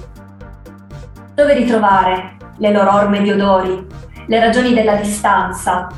Dove 1.35 1.55
ritrovare 1.55 2.37
le 2.59 2.73
loro 2.73 2.95
orme 2.95 3.23
di 3.23 3.31
odori, 3.31 3.87
le 4.27 4.41
ragioni 4.41 4.75
della 4.75 4.97
distanza, 4.97 5.89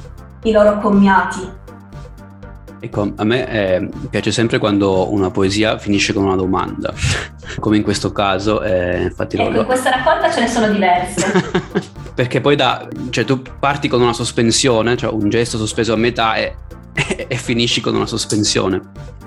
i 0.42 0.52
loro 0.52 0.78
commiati? 0.78 1.56
Ecco, 2.80 3.12
a 3.16 3.24
me 3.24 3.48
eh, 3.48 3.88
piace 4.08 4.30
sempre 4.30 4.58
quando 4.58 5.12
una 5.12 5.30
poesia 5.30 5.78
finisce 5.78 6.12
con 6.12 6.24
una 6.24 6.36
domanda, 6.36 6.92
come 7.58 7.76
in 7.76 7.82
questo 7.82 8.12
caso. 8.12 8.62
Eh, 8.62 9.02
infatti 9.02 9.36
ecco, 9.36 9.50
lo... 9.50 9.60
in 9.60 9.66
questa 9.66 9.90
raccolta 9.90 10.30
ce 10.30 10.40
ne 10.40 10.48
sono 10.48 10.68
diverse. 10.68 11.50
Perché 12.14 12.40
poi 12.40 12.56
da, 12.56 12.86
cioè, 13.10 13.24
tu 13.24 13.42
parti 13.58 13.88
con 13.88 14.00
una 14.00 14.12
sospensione, 14.12 14.96
cioè 14.96 15.12
un 15.12 15.28
gesto 15.28 15.56
sospeso 15.56 15.92
a 15.92 15.96
metà 15.96 16.34
e 16.34 16.54
e 17.28 17.36
finisci 17.36 17.80
con 17.80 17.94
una 17.94 18.06
sospensione. 18.06 18.80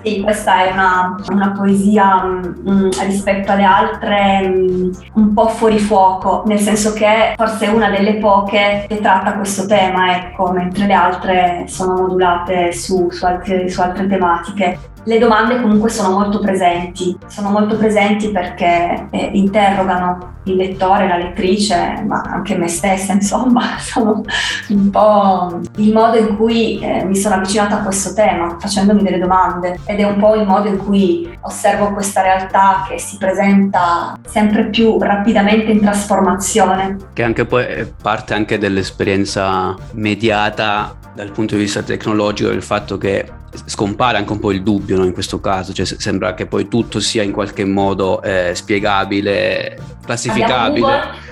Sì, 0.03 0.19
questa 0.21 0.65
è 0.65 0.71
una, 0.71 1.15
una 1.29 1.51
poesia 1.51 2.23
mh, 2.23 2.55
mm, 2.67 2.89
rispetto 3.03 3.51
alle 3.51 3.63
altre 3.63 4.47
mh, 4.47 4.55
mm, 4.55 4.91
un 5.13 5.33
po' 5.33 5.47
fuori 5.47 5.77
fuoco, 5.77 6.43
nel 6.47 6.59
senso 6.59 6.91
che 6.93 7.33
forse 7.35 7.65
è 7.65 7.69
una 7.69 7.89
delle 7.89 8.15
poche 8.15 8.85
che 8.87 8.99
tratta 8.99 9.35
questo 9.35 9.67
tema, 9.67 10.17
ecco, 10.17 10.51
mentre 10.51 10.87
le 10.87 10.93
altre 10.93 11.65
sono 11.67 11.93
modulate 11.93 12.73
su, 12.73 13.09
su, 13.11 13.25
altre, 13.25 13.69
su 13.69 13.79
altre 13.81 14.07
tematiche. 14.07 14.79
Le 15.03 15.17
domande 15.17 15.59
comunque 15.59 15.89
sono 15.89 16.11
molto 16.11 16.39
presenti, 16.39 17.17
sono 17.27 17.49
molto 17.49 17.75
presenti 17.75 18.29
perché 18.29 19.07
eh, 19.09 19.31
interrogano 19.33 20.39
il 20.43 20.55
lettore, 20.55 21.07
la 21.07 21.17
lettrice, 21.17 22.03
ma 22.05 22.21
anche 22.21 22.55
me 22.55 22.67
stessa, 22.67 23.13
insomma, 23.13 23.77
sono 23.79 24.23
un 24.69 24.89
po' 24.89 25.59
il 25.77 25.91
modo 25.91 26.17
in 26.17 26.35
cui 26.35 26.79
eh, 26.79 27.03
mi 27.03 27.15
sono 27.15 27.35
avvicinata 27.35 27.79
a 27.79 27.83
questo 27.83 28.13
tema, 28.13 28.57
facendomi 28.59 29.01
delle 29.01 29.19
domande 29.19 29.79
ed 29.85 29.99
è 29.99 30.03
un 30.03 30.17
po' 30.17 30.35
il 30.35 30.45
modo 30.45 30.67
in 30.67 30.77
cui 30.77 31.37
osservo 31.41 31.91
questa 31.93 32.21
realtà 32.21 32.85
che 32.87 32.99
si 32.99 33.17
presenta 33.17 34.17
sempre 34.27 34.69
più 34.69 34.97
rapidamente 34.99 35.71
in 35.71 35.81
trasformazione. 35.81 36.97
Che 37.13 37.23
anche 37.23 37.45
poi 37.45 37.65
è 37.65 37.91
parte 38.01 38.33
anche 38.33 38.57
dell'esperienza 38.57 39.75
mediata 39.93 40.95
dal 41.13 41.31
punto 41.31 41.55
di 41.55 41.61
vista 41.61 41.81
tecnologico 41.81 42.49
del 42.49 42.63
fatto 42.63 42.97
che 42.97 43.29
scompare 43.65 44.17
anche 44.17 44.31
un 44.31 44.39
po' 44.39 44.51
il 44.51 44.63
dubbio 44.63 44.97
no, 44.97 45.03
in 45.03 45.13
questo 45.13 45.39
caso, 45.41 45.73
cioè 45.73 45.85
sembra 45.85 46.33
che 46.33 46.45
poi 46.45 46.67
tutto 46.67 46.99
sia 46.99 47.21
in 47.23 47.31
qualche 47.31 47.65
modo 47.65 48.21
eh, 48.21 48.51
spiegabile, 48.55 49.77
classificabile. 50.05 51.29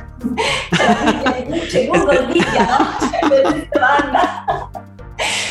C'è 1.68 1.88
Google 1.88 2.26
Video, 2.28 2.60
no? 2.60 2.88
Cioè, 3.00 3.68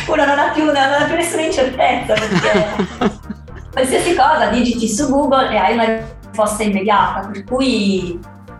Uno 0.09 0.25
non 0.25 0.39
ha, 0.39 0.51
più, 0.55 0.65
non 0.65 0.77
ha 0.77 1.05
più 1.07 1.17
nessuna 1.17 1.43
incertezza 1.43 2.15
perché 2.15 2.77
qualsiasi 3.73 4.15
cosa 4.15 4.49
digiti 4.51 4.89
su 4.89 5.09
Google 5.09 5.51
e 5.51 5.57
hai 5.57 5.75
una 5.75 6.01
risposta 6.31 6.63
immediata, 6.63 7.29
per 7.29 7.45
cui 7.45 8.19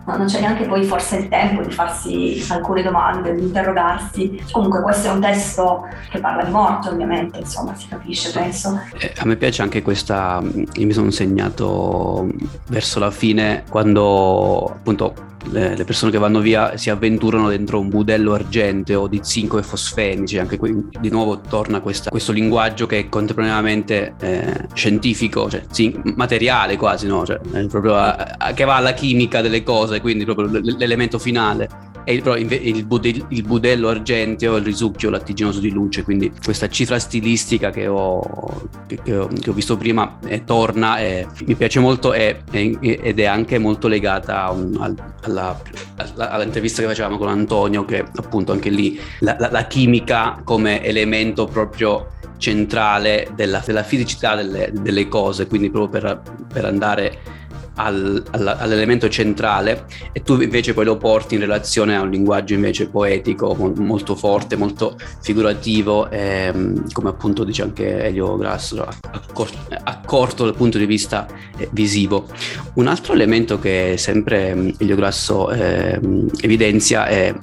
no, 0.09 0.17
non 0.17 0.27
c'è 0.27 0.39
neanche 0.39 0.65
poi 0.65 0.83
forse 0.83 1.17
il 1.17 1.27
tempo 1.27 1.61
di 1.61 1.71
farsi 1.71 2.45
alcune 2.49 2.81
domande, 2.81 3.35
di 3.35 3.43
interrogarsi. 3.43 4.43
Comunque 4.51 4.81
questo 4.81 5.07
è 5.07 5.11
un 5.11 5.21
testo 5.21 5.87
che 6.09 6.19
parla 6.19 6.43
di 6.43 6.51
morte 6.51 6.89
ovviamente, 6.89 7.39
insomma 7.39 7.75
si 7.75 7.87
capisce 7.87 8.31
penso. 8.31 8.79
Eh, 8.97 9.13
a 9.17 9.25
me 9.25 9.35
piace 9.35 9.61
anche 9.61 9.81
questa, 9.81 10.41
io 10.41 10.85
mi 10.85 10.93
sono 10.93 11.11
segnato 11.11 12.27
verso 12.67 12.99
la 12.99 13.11
fine 13.11 13.63
quando 13.69 14.65
appunto 14.65 15.13
le, 15.51 15.75
le, 15.75 15.83
persone 15.83 16.11
che 16.11 16.17
vanno 16.17 16.39
via 16.39 16.77
si 16.77 16.89
avventurano 16.89 17.49
dentro 17.49 17.79
un 17.79 17.89
budello 17.89 18.33
argenteo 18.33 19.07
di 19.07 19.19
zinco 19.23 19.57
e 19.57 19.63
fosfenici, 19.63 20.37
anche 20.37 20.57
qui 20.57 20.87
di 20.99 21.09
nuovo 21.09 21.39
torna 21.41 21.79
questa, 21.81 22.09
questo 22.09 22.31
linguaggio 22.31 22.85
che 22.85 22.99
è 22.99 23.09
contemporaneamente 23.09 24.15
eh, 24.19 24.67
scientifico, 24.73 25.49
cioè 25.49 25.63
zin- 25.71 26.01
materiale 26.15 26.77
quasi, 26.77 27.07
no? 27.07 27.25
cioè, 27.25 27.39
a, 27.43 28.35
a, 28.37 28.53
che 28.53 28.63
va 28.63 28.75
alla 28.75 28.93
chimica 28.93 29.41
delle 29.41 29.63
cose, 29.63 30.01
quindi 30.01 30.25
proprio 30.25 30.47
l'elemento 30.61 31.19
finale 31.19 31.88
e 32.03 32.13
il, 32.13 32.51
il, 32.51 32.85
budel, 32.85 33.25
il, 33.29 33.43
budello 33.43 33.89
argenteo 33.89 34.55
il 34.55 34.63
risucchio 34.63 35.09
lattiginoso 35.09 35.59
di 35.59 35.69
luce, 35.71 36.03
quindi 36.03 36.31
questa 36.43 36.67
cifra 36.69 36.99
stilistica 36.99 37.69
che 37.69 37.87
ho, 37.87 38.21
che, 38.87 38.99
che 39.03 39.17
ho, 39.17 39.27
che 39.27 39.49
ho 39.49 39.53
visto 39.53 39.77
prima 39.77 40.17
eh, 40.25 40.43
torna 40.43 40.99
e 40.99 41.27
mi 41.45 41.55
piace 41.55 41.79
molto 41.79 42.13
e, 42.13 42.41
ed 42.51 43.19
è 43.19 43.25
anche 43.25 43.57
molto 43.57 43.87
legata 43.87 44.49
un, 44.49 44.77
alla, 45.21 45.61
alla, 46.05 46.31
all'intervista 46.31 46.81
che 46.81 46.87
facevamo 46.87 47.17
con 47.17 47.29
Antonio, 47.29 47.85
che 47.85 48.05
appunto 48.15 48.51
anche 48.51 48.69
lì 48.69 48.99
la, 49.19 49.35
la, 49.39 49.49
la 49.51 49.67
chimica 49.67 50.41
come 50.43 50.83
elemento 50.83 51.45
proprio 51.45 52.17
centrale 52.37 53.27
della, 53.35 53.61
della 53.63 53.83
fisicità 53.83 54.33
delle, 54.33 54.71
delle, 54.73 55.07
cose, 55.07 55.45
quindi 55.45 55.69
proprio 55.69 56.01
per, 56.01 56.21
per 56.51 56.65
andare 56.65 57.37
al, 57.79 58.23
all'elemento 58.31 59.07
centrale 59.09 59.85
e 60.11 60.21
tu 60.21 60.39
invece 60.41 60.73
poi 60.73 60.85
lo 60.85 60.97
porti 60.97 61.35
in 61.35 61.41
relazione 61.41 61.95
a 61.95 62.01
un 62.01 62.09
linguaggio 62.09 62.53
invece 62.53 62.89
poetico 62.89 63.55
molto 63.55 64.15
forte, 64.15 64.55
molto 64.55 64.97
figurativo, 65.21 66.09
ehm, 66.09 66.91
come 66.91 67.09
appunto 67.09 67.43
dice 67.43 67.63
anche 67.63 68.03
Elio 68.03 68.37
Grasso, 68.37 68.85
accor- 69.11 69.77
accorto 69.83 70.43
dal 70.43 70.55
punto 70.55 70.77
di 70.77 70.85
vista 70.85 71.27
eh, 71.57 71.69
visivo. 71.71 72.25
Un 72.73 72.87
altro 72.87 73.13
elemento 73.13 73.59
che 73.59 73.95
sempre 73.97 74.53
mm, 74.53 74.69
Elio 74.77 74.95
Grasso 74.95 75.49
eh, 75.51 75.99
evidenzia 76.41 77.05
è 77.07 77.33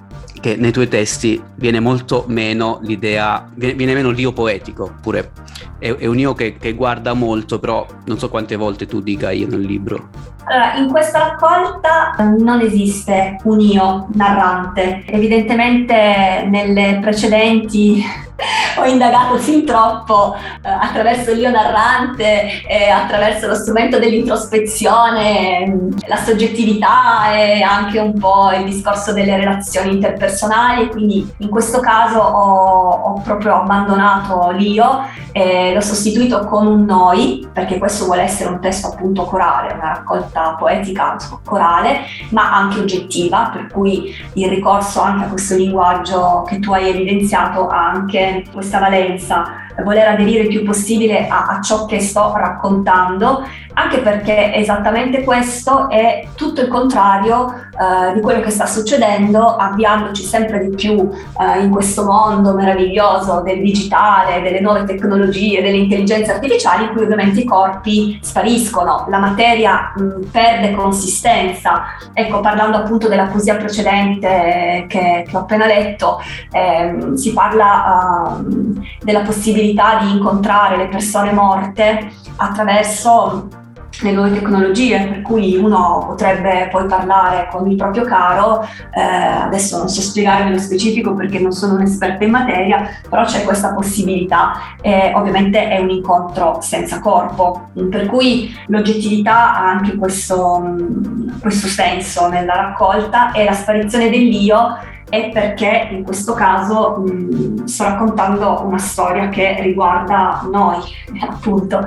che 0.41 0.55
nei 0.57 0.71
tuoi 0.71 0.87
testi 0.87 1.43
viene 1.57 1.81
molto 1.81 2.25
meno 2.29 2.79
l'idea, 2.83 3.51
viene, 3.55 3.75
viene 3.75 3.95
meno 3.95 4.11
l'io 4.11 4.33
poetico, 4.33 4.95
pure 5.01 5.33
è, 5.79 5.95
è 5.95 6.07
un 6.07 6.19
io 6.19 6.35
che, 6.35 6.57
che, 6.59 6.73
guarda 6.73 7.13
molto, 7.13 7.59
però 7.59 7.87
non 8.07 8.19
so 8.19 8.29
quante 8.29 8.57
volte 8.57 8.87
tu 8.87 9.01
dica 9.01 9.31
io 9.31 9.47
nel 9.49 9.61
libro. 9.61 10.09
Allora, 10.49 10.75
in 10.75 10.89
questa 10.89 11.19
raccolta 11.19 12.15
non 12.39 12.61
esiste 12.61 13.37
un 13.45 13.61
io 13.61 14.07
narrante, 14.13 15.03
evidentemente 15.07 16.47
nelle 16.49 16.99
precedenti 17.01 18.05
ho 18.79 18.85
indagato 18.85 19.39
fin 19.39 19.65
troppo 19.65 20.35
eh, 20.35 20.69
attraverso 20.69 21.33
l'io 21.33 21.51
narrante, 21.51 22.63
eh, 22.69 22.89
attraverso 22.89 23.47
lo 23.47 23.55
strumento 23.55 23.99
dell'introspezione, 23.99 25.67
mm, 25.67 25.91
la 26.07 26.17
soggettività 26.17 27.35
e 27.35 27.63
anche 27.63 27.99
un 27.99 28.19
po' 28.19 28.53
il 28.53 28.65
discorso 28.65 29.13
delle 29.13 29.37
relazioni 29.37 29.95
interpersonali, 29.95 30.89
quindi 30.89 31.29
in 31.39 31.49
questo 31.49 31.81
caso 31.81 32.19
ho, 32.19 32.91
ho 32.91 33.21
proprio 33.23 33.57
abbandonato 33.57 34.51
l'io 34.51 35.03
l'ho 35.75 35.81
sostituito 35.81 36.45
con 36.47 36.67
un 36.67 36.85
noi, 36.85 37.47
perché 37.53 37.79
questo 37.79 38.05
vuole 38.07 38.23
essere 38.23 38.51
un 38.51 38.61
testo 38.61 38.89
appunto 38.89 39.25
corale, 39.25 39.73
una 39.75 39.95
raccolta 39.95 40.55
poetica 40.59 41.17
corale, 41.45 42.01
ma 42.31 42.55
anche 42.55 42.81
oggettiva, 42.81 43.51
per 43.53 43.69
cui 43.69 44.15
il 44.35 44.49
ricorso 44.49 45.01
anche 45.01 45.25
a 45.25 45.29
questo 45.29 45.57
linguaggio 45.57 46.45
che 46.47 46.59
tu 46.59 46.73
hai 46.73 46.89
evidenziato 46.89 47.67
ha 47.69 47.91
anche 47.91 48.45
questa 48.53 48.79
valenza 48.79 49.66
voler 49.83 50.09
aderire 50.09 50.43
il 50.43 50.49
più 50.49 50.65
possibile 50.65 51.27
a, 51.29 51.47
a, 51.47 51.61
ciò 51.61 51.85
che 51.85 52.01
sto 52.01 52.33
raccontando, 52.35 53.45
anche 53.75 53.99
perché 53.99 54.55
esattamente 54.55 55.23
questo 55.23 55.91
è 55.91 56.29
tutto 56.35 56.63
il 56.63 56.69
contrario 56.69 57.53
eh, 57.53 58.15
di 58.15 58.21
quello 58.21 58.41
che 58.41 58.51
sta 58.51 58.67
succedendo, 58.67 59.57
avviandoci 59.57 60.23
sempre 60.23 60.67
di 60.67 60.75
più 60.75 61.11
eh, 61.39 61.63
in 61.63 61.71
questo 61.71 62.05
mondo 62.05 62.55
meraviglioso 62.55 63.43
del 63.43 63.61
digitale, 63.61 64.41
delle 64.41 64.61
nuove 64.61 64.85
tecnologie, 64.85 65.61
delle 65.61 65.77
intelligenze 65.77 66.33
artificiali, 66.33 66.85
in 66.85 66.91
cui 66.91 67.03
ovviamente 67.03 67.41
i 67.41 67.45
corpi 67.45 68.19
spariscono, 68.23 69.07
la 69.09 69.19
materia 69.19 69.93
mh, 69.95 70.31
perde 70.31 70.73
consistenza. 70.73 71.83
Ecco, 72.15 72.41
parlando 72.41 72.79
appunto 72.79 73.09
della 73.09 73.27
poesia 73.27 73.57
precedente 73.57 74.87
che, 74.89 75.25
che 75.29 75.37
ho 75.37 75.41
appena 75.41 75.67
letto, 75.67 76.21
ehm, 76.51 77.15
si 77.15 77.33
parla 77.33 78.39
uh, 78.39 78.83
della 79.03 79.21
possibilità 79.21 79.65
possibilità 79.67 79.99
di 80.01 80.11
incontrare 80.13 80.77
le 80.77 80.89
persone 80.89 81.33
morte 81.33 82.11
attraverso 82.37 83.49
le 84.03 84.13
nuove 84.13 84.35
tecnologie, 84.35 85.07
per 85.07 85.23
cui 85.23 85.57
uno 85.57 86.05
potrebbe 86.07 86.69
poi 86.71 86.85
parlare 86.85 87.49
con 87.51 87.67
il 87.71 87.77
proprio 87.77 88.05
caro, 88.05 88.63
eh, 88.95 89.01
adesso 89.01 89.79
non 89.79 89.89
so 89.89 90.03
spiegare 90.03 90.45
nello 90.45 90.59
specifico 90.59 91.15
perché 91.15 91.39
non 91.39 91.51
sono 91.51 91.77
un'esperta 91.77 92.23
in 92.23 92.31
materia, 92.31 92.87
però 93.09 93.25
c'è 93.25 93.43
questa 93.45 93.73
possibilità. 93.73 94.77
E 94.83 95.13
ovviamente 95.15 95.69
è 95.69 95.79
un 95.79 95.89
incontro 95.89 96.59
senza 96.61 97.01
corpo, 97.01 97.71
per 97.89 98.05
cui 98.05 98.55
l'oggettività 98.67 99.57
ha 99.57 99.67
anche 99.71 99.97
questo, 99.97 100.77
questo 101.41 101.67
senso 101.67 102.29
nella 102.29 102.55
raccolta 102.55 103.33
e 103.33 103.45
la 103.45 103.55
sparizione 103.55 104.11
dell'io 104.11 104.77
è 105.09 105.31
perché 105.31 105.89
in 105.93 106.03
questo 106.03 106.35
caso 106.35 106.97
mh, 106.99 107.65
sto 107.65 107.85
raccontando 107.85 108.63
una 108.65 108.79
storia 108.79 109.29
che 109.29 109.61
riguarda 109.61 110.47
noi, 110.51 110.81
appunto, 111.29 111.87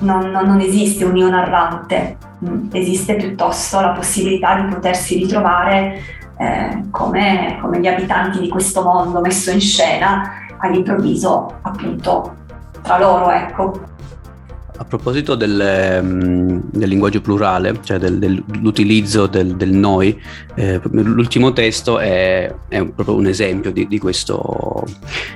non, 0.00 0.30
non, 0.30 0.46
non 0.46 0.60
esiste 0.60 1.04
un 1.04 1.16
io 1.16 1.28
narrante, 1.28 2.16
mh, 2.38 2.68
esiste 2.72 3.16
piuttosto 3.16 3.80
la 3.80 3.90
possibilità 3.90 4.60
di 4.60 4.72
potersi 4.72 5.16
ritrovare 5.16 6.00
eh, 6.38 6.84
come, 6.90 7.58
come 7.60 7.80
gli 7.80 7.86
abitanti 7.86 8.40
di 8.40 8.48
questo 8.48 8.82
mondo 8.82 9.20
messo 9.20 9.50
in 9.50 9.60
scena 9.60 10.30
all'improvviso 10.58 11.58
appunto 11.62 12.36
tra 12.82 12.98
loro, 12.98 13.30
ecco. 13.30 13.88
A 14.80 14.84
proposito 14.86 15.34
del, 15.34 16.00
mm, 16.02 16.60
del, 16.70 16.88
linguaggio 16.88 17.20
plurale, 17.20 17.80
cioè 17.82 17.98
del, 17.98 18.18
dell'utilizzo 18.18 19.26
del, 19.26 19.54
del 19.54 19.72
noi, 19.74 20.18
eh, 20.54 20.80
l'ultimo 20.92 21.52
testo 21.52 21.98
è, 21.98 22.50
è, 22.66 22.86
proprio 22.86 23.14
un 23.14 23.26
esempio 23.26 23.72
di, 23.72 23.86
di, 23.86 23.98
questo, 23.98 24.82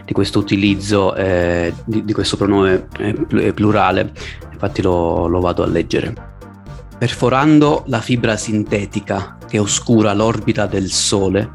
di 0.07 0.15
questo, 0.15 0.39
utilizzo 0.39 1.15
eh, 1.15 1.75
di, 1.85 2.07
di, 2.07 2.15
questo 2.15 2.39
pronome 2.39 2.87
eh, 2.97 3.53
plurale, 3.53 4.13
infatti 4.51 4.81
lo, 4.81 5.27
lo 5.27 5.41
vado 5.41 5.63
a 5.63 5.67
leggere. 5.67 6.15
Perforando 6.97 7.83
la 7.89 8.01
fibra 8.01 8.39
sintetica 8.39 9.37
che 9.47 9.59
oscura 9.59 10.15
l'orbita 10.15 10.65
del 10.65 10.89
Sole, 10.89 11.51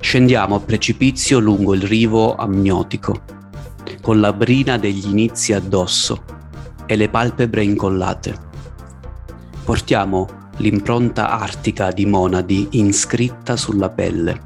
scendiamo 0.00 0.54
a 0.54 0.60
precipizio 0.60 1.40
lungo 1.40 1.74
il 1.74 1.82
rivo 1.82 2.36
amniotico, 2.36 3.20
con 4.00 4.18
la 4.18 4.32
brina 4.32 4.78
degli 4.78 5.06
inizi 5.06 5.52
addosso 5.52 6.36
e 6.88 6.96
le 6.96 7.10
palpebre 7.10 7.62
incollate. 7.62 8.34
Portiamo 9.62 10.26
l'impronta 10.56 11.28
artica 11.38 11.90
di 11.92 12.06
monadi 12.06 12.66
inscritta 12.72 13.56
sulla 13.56 13.90
pelle. 13.90 14.40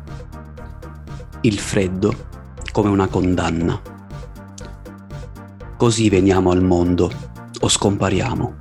Il 1.43 1.59
freddo 1.61 2.13
come 2.73 2.89
una 2.89 3.07
condanna. 3.07 3.81
Così 5.77 6.09
veniamo 6.09 6.51
al 6.51 6.65
mondo 6.65 7.11
o 7.61 7.69
scompariamo. 7.69 8.55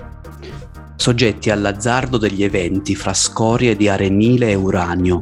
Soggetti 0.96 1.50
all'azzardo 1.50 2.20
degli 2.20 2.44
eventi 2.44 2.94
fra 2.94 3.16
scorie 3.16 3.76
di 3.76 3.90
arenile 3.90 4.52
e 4.52 4.56
uranio, 4.56 5.22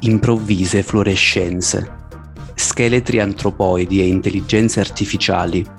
improvvise 0.00 0.82
fluorescenze, 0.82 1.96
scheletri 2.54 3.20
antropoidi 3.20 4.00
e 4.00 4.06
intelligenze 4.06 4.80
artificiali 4.80 5.76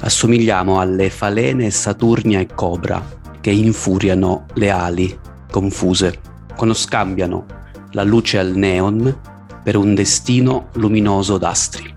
Assomigliamo 0.00 0.80
alle 0.80 1.10
falene 1.10 1.70
Saturnia 1.70 2.40
e 2.40 2.48
Cobra 2.54 3.16
che 3.40 3.50
infuriano 3.50 4.46
le 4.54 4.70
ali 4.70 5.18
confuse 5.50 6.20
quando 6.56 6.74
scambiano 6.74 7.46
la 7.92 8.02
luce 8.02 8.38
al 8.38 8.54
neon 8.54 9.16
per 9.62 9.76
un 9.76 9.94
destino 9.94 10.68
luminoso 10.74 11.38
d'astri. 11.38 11.94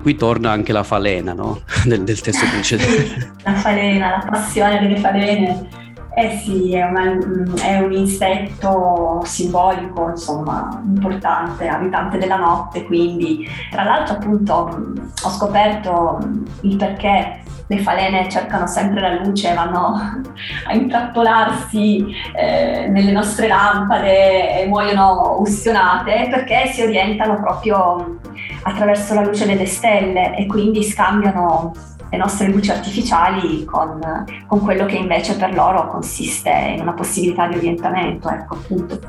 Qui 0.00 0.16
torna 0.16 0.50
anche 0.50 0.72
la 0.72 0.82
falena 0.82 1.32
no? 1.32 1.62
del, 1.84 2.02
del 2.02 2.20
testo 2.20 2.44
precedente. 2.46 3.32
la 3.44 3.54
falena, 3.54 4.10
la 4.10 4.26
passione 4.28 4.80
delle 4.80 4.96
falene 4.96 5.68
eh 6.14 6.38
sì, 6.38 6.74
è, 6.74 6.82
una, 6.84 7.18
è, 7.62 7.78
un 7.78 7.92
insetto 7.92 9.22
simbolico, 9.24 10.10
insomma, 10.10 10.82
importante, 10.84 11.68
abitante 11.68 12.18
della 12.18 12.36
notte, 12.36 12.84
quindi 12.84 13.48
tra 13.70 13.82
l'altro 13.84 14.16
appunto 14.16 14.92
ho 15.22 15.30
scoperto 15.30 16.18
il 16.62 16.76
perché 16.76 17.40
le 17.66 17.78
falene 17.78 18.28
cercano 18.28 18.66
sempre 18.66 19.00
la 19.00 19.22
luce, 19.24 19.54
vanno 19.54 19.94
a 20.68 20.74
intrappolarsi 20.74 22.04
eh, 22.34 22.88
nelle 22.88 23.12
nostre 23.12 23.48
lampade 23.48 24.60
e 24.60 24.66
muoiono 24.66 25.36
ustionate 25.38 26.28
perché 26.30 26.66
si 26.72 26.82
orientano 26.82 27.36
proprio 27.36 28.18
attraverso 28.64 29.14
la 29.14 29.22
luce 29.22 29.46
delle 29.46 29.66
stelle 29.66 30.36
e 30.36 30.46
quindi 30.46 30.82
scambiano 30.82 31.72
le 32.12 32.18
nostre 32.18 32.48
luci 32.48 32.70
artificiali 32.70 33.64
con, 33.64 33.98
con 34.46 34.60
quello 34.60 34.84
che 34.84 34.96
invece 34.96 35.34
per 35.34 35.54
loro 35.54 35.88
consiste 35.88 36.50
in 36.76 36.82
una 36.82 36.92
possibilità 36.92 37.48
di 37.48 37.56
orientamento, 37.56 38.28
ecco 38.28 38.54
appunto. 38.54 39.00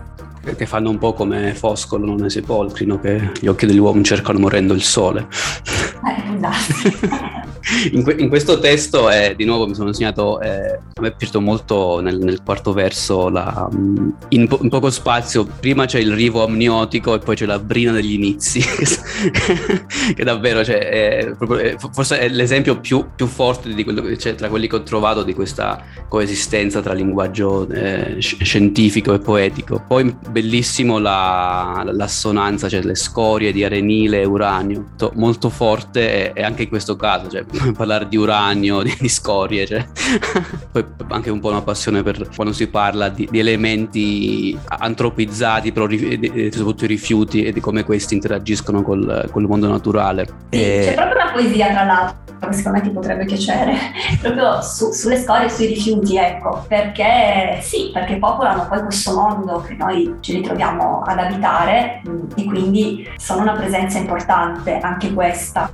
Che 0.41 0.65
fanno 0.65 0.89
un 0.89 0.97
po' 0.97 1.11
come 1.11 1.53
Foscolo 1.53 2.15
nei 2.15 2.29
sepolcri, 2.29 2.85
no? 2.85 2.99
che 2.99 3.31
gli 3.39 3.47
occhi 3.47 3.65
dell'uomo 3.65 4.01
cercano 4.03 4.39
morendo 4.39 4.73
il 4.73 4.83
sole. 4.83 5.27
Eh, 6.05 6.35
esatto. 6.35 7.52
in, 7.91 8.04
que- 8.04 8.15
in, 8.17 8.30
questo 8.30 8.60
testo, 8.60 9.10
eh, 9.10 9.34
di 9.36 9.45
nuovo 9.45 9.67
mi 9.67 9.76
sono 9.76 9.93
segnato, 9.93 10.39
eh, 10.41 10.73
a 10.93 11.02
me 11.02 11.08
è 11.08 11.15
piaciuto 11.15 11.41
molto 11.41 12.02
nel, 12.02 12.19
nel 12.19 12.41
quarto 12.43 12.73
verso, 12.73 13.30
la, 13.30 13.69
mm, 13.73 14.10
in, 14.30 14.47
po- 14.47 14.60
in, 14.62 14.69
poco 14.69 14.89
spazio, 14.89 15.45
prima 15.45 15.86
c'è 15.86 15.99
il 15.99 16.13
rivo 16.13 16.43
amniotico 16.43 17.13
e 17.15 17.19
poi 17.19 17.36
c'è 17.36 17.45
la 17.45 17.60
brina 17.60 17.91
degli 17.91 18.13
inizi, 18.13 18.62
che 20.15 20.23
davvero, 20.23 20.63
cioè, 20.63 20.78
è 20.78 21.34
proprio, 21.38 21.60
è, 21.60 21.76
forse 21.91 22.19
è 22.19 22.28
l'esempio 22.30 22.80
più, 22.80 23.06
più, 23.15 23.28
forte 23.28 23.73
che 23.73 24.15
c'è 24.17 24.36
tra 24.36 24.49
quelli 24.49 24.67
che 24.67 24.76
ho 24.76 24.84
trovato 24.84 25.23
di 25.23 25.34
questa 25.34 25.84
coesistenza 26.08 26.82
tra 26.82 26.93
linguaggio 26.93 27.69
eh, 27.69 28.17
scientifico 28.19 29.13
e 29.13 29.19
poetico. 29.19 29.84
Poi 29.88 30.15
bellissimo 30.30 30.99
la, 30.99 31.84
l'assonanza, 31.91 32.67
cioè 32.67 32.82
le 32.82 32.95
scorie 32.95 33.52
di 33.52 33.63
arenile 33.63 34.21
e 34.21 34.26
uranio, 34.26 34.91
molto 35.13 35.49
forte 35.49 36.34
e, 36.34 36.41
e 36.41 36.43
anche 36.43 36.63
in 36.63 36.69
questo 36.69 36.95
caso, 36.95 37.30
cioè, 37.30 37.43
parlare 37.75 38.07
di 38.07 38.17
uranio, 38.17 38.81
di, 38.81 38.95
di 38.99 39.09
scorie, 39.09 39.65
cioè. 39.65 39.85
poi 40.71 40.85
anche 41.09 41.29
un 41.29 41.39
po' 41.39 41.49
una 41.49 41.61
passione 41.61 42.03
per 42.03 42.29
quando 42.35 42.53
si 42.53 42.67
parla 42.67 43.09
di, 43.09 43.27
di 43.29 43.39
elementi 43.39 44.57
antropizzati, 44.67 45.71
però 45.71 45.87
soprattutto 45.89 46.85
i 46.85 46.87
rifiuti 46.87 47.43
e 47.43 47.51
di 47.51 47.59
come 47.59 47.83
questi 47.83 48.13
interagiscono 48.13 48.81
col, 48.81 49.29
col 49.31 49.43
mondo 49.43 49.67
naturale. 49.67 50.27
Sì, 50.49 50.61
e... 50.61 50.83
C'è 50.85 50.93
proprio 50.95 51.21
una 51.21 51.31
poesia 51.31 51.71
tra 51.71 51.83
l'altro 51.83 52.21
che 52.49 52.53
secondo 52.53 52.77
me 52.77 52.83
ti 52.83 52.91
potrebbe 52.91 53.25
piacere, 53.25 53.75
proprio 54.21 54.61
su, 54.61 54.91
sulle 54.91 55.17
scorie 55.17 55.45
e 55.45 55.49
sui 55.49 55.67
rifiuti, 55.67 56.17
ecco, 56.17 56.65
perché 56.67 57.59
sì, 57.61 57.89
perché 57.93 58.17
popolano 58.17 58.67
poi 58.67 58.81
questo 58.81 59.13
mondo 59.13 59.61
che 59.61 59.75
noi 59.75 60.15
ci 60.19 60.33
ritroviamo 60.33 61.01
ad 61.01 61.19
abitare 61.19 62.01
e 62.35 62.43
quindi 62.45 63.09
sono 63.17 63.41
una 63.41 63.53
presenza 63.53 63.97
importante 63.97 64.77
anche 64.79 65.13
questa. 65.13 65.71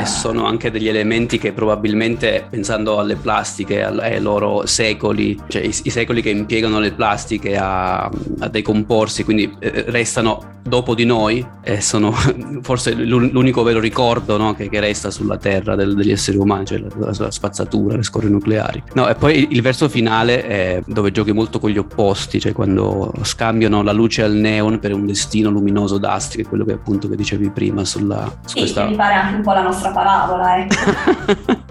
E 0.00 0.06
sono 0.06 0.46
anche 0.46 0.70
degli 0.70 0.88
elementi 0.88 1.38
che 1.38 1.52
probabilmente, 1.52 2.46
pensando 2.48 2.98
alle 2.98 3.16
plastiche, 3.16 3.84
ai 3.84 4.20
loro 4.20 4.64
secoli, 4.64 5.38
cioè 5.48 5.62
i, 5.62 5.68
i 5.68 5.90
secoli 5.90 6.22
che 6.22 6.30
impiegano 6.30 6.78
le 6.78 6.92
plastiche 6.92 7.56
a, 7.56 8.04
a 8.04 8.48
decomporsi, 8.48 9.22
quindi 9.22 9.54
eh, 9.58 9.84
restano 9.88 10.58
dopo 10.62 10.94
di 10.94 11.04
noi 11.04 11.46
e 11.62 11.80
sono 11.80 12.12
forse 12.62 12.94
l'unico 12.94 13.62
vero 13.62 13.80
ricordo 13.80 14.36
no, 14.36 14.54
che, 14.54 14.68
che, 14.68 14.80
resta 14.80 15.10
sulla 15.10 15.36
Terra 15.36 15.74
del, 15.74 15.94
degli 15.94 16.10
esseri 16.10 16.36
umani, 16.36 16.66
cioè 16.66 16.78
la, 16.78 17.12
la, 17.16 17.30
spazzatura, 17.30 17.96
le 17.96 18.02
scorie 18.02 18.28
nucleari. 18.28 18.82
No, 18.94 19.08
e 19.08 19.14
poi 19.14 19.48
il 19.50 19.62
verso 19.62 19.88
finale 19.88 20.46
è 20.46 20.82
dove 20.86 21.10
giochi 21.10 21.32
molto 21.32 21.58
con 21.58 21.70
gli 21.70 21.78
opposti, 21.78 22.40
cioè 22.40 22.52
quando 22.52 23.12
scambiano 23.22 23.82
la 23.82 23.92
luce 23.92 24.22
al 24.22 24.32
neon 24.32 24.78
per 24.78 24.94
un 24.94 25.06
destino 25.06 25.50
luminoso 25.50 25.98
d'astri, 25.98 26.42
che 26.42 26.46
è 26.46 26.48
quello 26.48 26.64
che 26.64 26.72
appunto 26.72 27.08
che 27.08 27.16
dicevi 27.16 27.50
prima 27.50 27.84
sulla, 27.84 28.24
su 28.44 28.56
sì, 28.56 28.58
questa... 28.58 28.86
mi 28.86 28.96
pare 28.96 29.14
anche 29.14 29.34
un 29.36 29.42
po' 29.42 29.49
la 29.52 29.62
nostra 29.62 29.90
parabola, 29.90 30.58
ecco. 30.58 31.68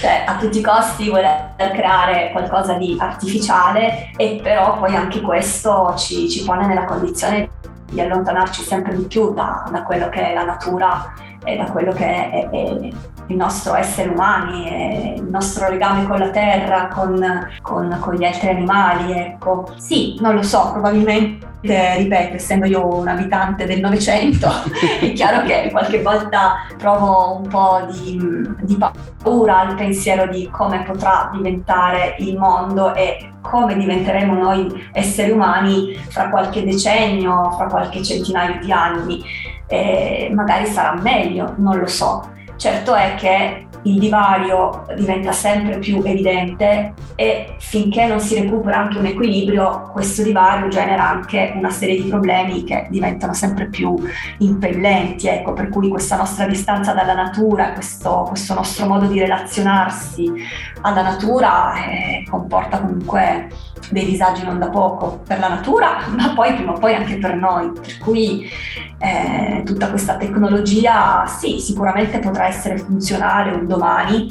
cioè 0.00 0.24
a 0.26 0.36
tutti 0.36 0.58
i 0.58 0.62
costi 0.62 1.10
voler 1.10 1.54
creare 1.56 2.30
qualcosa 2.32 2.74
di 2.74 2.96
artificiale 2.98 4.10
e 4.16 4.40
però 4.42 4.78
poi 4.78 4.96
anche 4.96 5.20
questo 5.20 5.94
ci, 5.96 6.28
ci 6.30 6.42
pone 6.42 6.66
nella 6.66 6.84
condizione 6.84 7.50
di 7.90 8.00
allontanarci 8.00 8.62
sempre 8.62 8.96
di 8.96 9.02
più 9.02 9.34
da, 9.34 9.68
da, 9.70 9.82
quello 9.82 10.08
che 10.08 10.30
è 10.30 10.34
la 10.34 10.44
natura 10.44 11.12
e 11.44 11.56
da 11.56 11.64
quello 11.64 11.92
che 11.92 12.06
è, 12.06 12.30
è, 12.30 12.48
è 12.50 12.90
il 13.30 13.36
nostro 13.36 13.74
essere 13.74 14.08
umani, 14.08 15.14
il 15.16 15.28
nostro 15.30 15.68
legame 15.70 16.06
con 16.06 16.18
la 16.18 16.30
terra, 16.30 16.88
con, 16.88 17.48
con, 17.62 17.96
con 18.00 18.14
gli 18.14 18.24
altri 18.24 18.48
animali. 18.48 19.12
Ecco. 19.12 19.72
Sì, 19.76 20.16
non 20.20 20.34
lo 20.34 20.42
so, 20.42 20.72
probabilmente 20.72 21.48
ripeto, 21.62 22.36
essendo 22.36 22.66
io 22.66 22.98
un 22.98 23.06
abitante 23.06 23.66
del 23.66 23.80
Novecento, 23.80 24.48
è 25.00 25.12
chiaro 25.12 25.46
che 25.46 25.68
qualche 25.70 26.02
volta 26.02 26.66
provo 26.76 27.36
un 27.36 27.48
po' 27.48 27.86
di, 27.90 28.18
di, 28.62 28.78
paura 29.22 29.60
al 29.60 29.74
pensiero 29.74 30.26
di 30.26 30.48
come 30.50 30.82
potrà 30.82 31.30
diventare 31.32 32.16
il 32.18 32.36
mondo 32.36 32.94
e 32.94 33.32
come 33.42 33.76
diventeremo 33.76 34.34
noi 34.34 34.88
esseri 34.92 35.30
umani 35.30 35.94
fra 36.08 36.30
qualche 36.30 36.64
decennio, 36.64 37.52
fra 37.52 37.66
qualche 37.66 38.02
centinaio 38.02 38.58
di 38.60 38.72
anni. 38.72 39.22
E 39.66 40.32
magari 40.34 40.66
sarà 40.66 41.00
meglio, 41.00 41.54
non 41.58 41.78
lo 41.78 41.86
so 41.86 42.38
Certo 42.60 42.94
è 42.94 43.14
che 43.14 43.68
il 43.84 43.98
divario 43.98 44.84
diventa 44.94 45.32
sempre 45.32 45.78
più 45.78 46.02
evidente 46.04 46.92
e 47.14 47.54
finché 47.58 48.04
non 48.04 48.20
si 48.20 48.38
recupera 48.38 48.76
anche 48.76 48.98
un 48.98 49.06
equilibrio, 49.06 49.88
questo 49.92 50.22
divario 50.22 50.68
genera 50.68 51.08
anche 51.08 51.54
una 51.56 51.70
serie 51.70 52.02
di 52.02 52.06
problemi 52.06 52.62
che 52.64 52.86
diventano 52.90 53.32
sempre 53.32 53.68
più 53.68 53.96
impellenti, 54.40 55.26
ecco, 55.26 55.54
per 55.54 55.70
cui 55.70 55.88
questa 55.88 56.16
nostra 56.16 56.46
distanza 56.46 56.92
dalla 56.92 57.14
natura, 57.14 57.72
questo, 57.72 58.26
questo 58.28 58.52
nostro 58.52 58.84
modo 58.84 59.06
di 59.06 59.18
relazionarsi 59.18 60.30
alla 60.82 61.00
natura 61.00 61.72
eh, 61.76 62.26
comporta 62.28 62.80
comunque 62.80 63.48
dei 63.90 64.04
disagi 64.04 64.44
non 64.44 64.58
da 64.58 64.68
poco 64.68 65.20
per 65.26 65.38
la 65.38 65.48
natura, 65.48 66.00
ma 66.14 66.32
poi 66.34 66.54
prima 66.54 66.72
o 66.72 66.78
poi 66.78 66.94
anche 66.94 67.16
per 67.16 67.34
noi, 67.34 67.72
per 67.72 67.98
cui 67.98 68.48
eh, 68.98 69.62
tutta 69.64 69.88
questa 69.88 70.16
tecnologia 70.16 71.24
sì, 71.26 71.58
sicuramente 71.58 72.18
potrà 72.18 72.49
essere 72.50 72.78
funzionale 72.78 73.52
un 73.52 73.66
domani, 73.66 74.30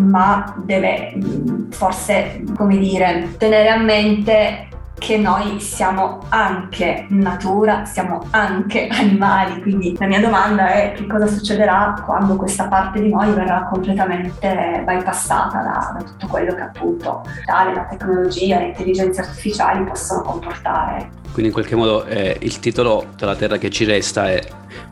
ma 0.00 0.54
deve 0.64 1.14
mm, 1.16 1.70
forse, 1.70 2.42
come 2.56 2.78
dire, 2.78 3.34
tenere 3.38 3.68
a 3.68 3.78
mente 3.78 4.68
che 4.98 5.16
noi 5.16 5.60
siamo 5.60 6.20
anche 6.28 7.06
natura, 7.08 7.84
siamo 7.84 8.26
anche 8.30 8.88
animali, 8.90 9.60
quindi 9.62 9.96
la 9.98 10.06
mia 10.06 10.20
domanda 10.20 10.68
è 10.68 10.92
che 10.94 11.06
cosa 11.06 11.26
succederà 11.26 12.02
quando 12.04 12.36
questa 12.36 12.68
parte 12.68 13.00
di 13.00 13.08
noi 13.08 13.32
verrà 13.32 13.68
completamente 13.70 14.82
bypassata 14.84 15.62
da, 15.62 15.98
da 15.98 16.04
tutto 16.04 16.26
quello 16.26 16.54
che 16.54 16.62
appunto 16.62 17.24
tale, 17.44 17.74
la 17.74 17.84
tecnologia, 17.84 18.58
le 18.58 18.66
intelligenze 18.66 19.20
artificiali 19.20 19.84
possono 19.84 20.22
comportare. 20.22 21.10
Quindi 21.32 21.48
in 21.48 21.52
qualche 21.52 21.76
modo 21.76 22.04
eh, 22.04 22.36
il 22.40 22.58
titolo 22.58 23.06
della 23.16 23.36
terra 23.36 23.58
che 23.58 23.70
ci 23.70 23.84
resta 23.84 24.28
è, 24.28 24.42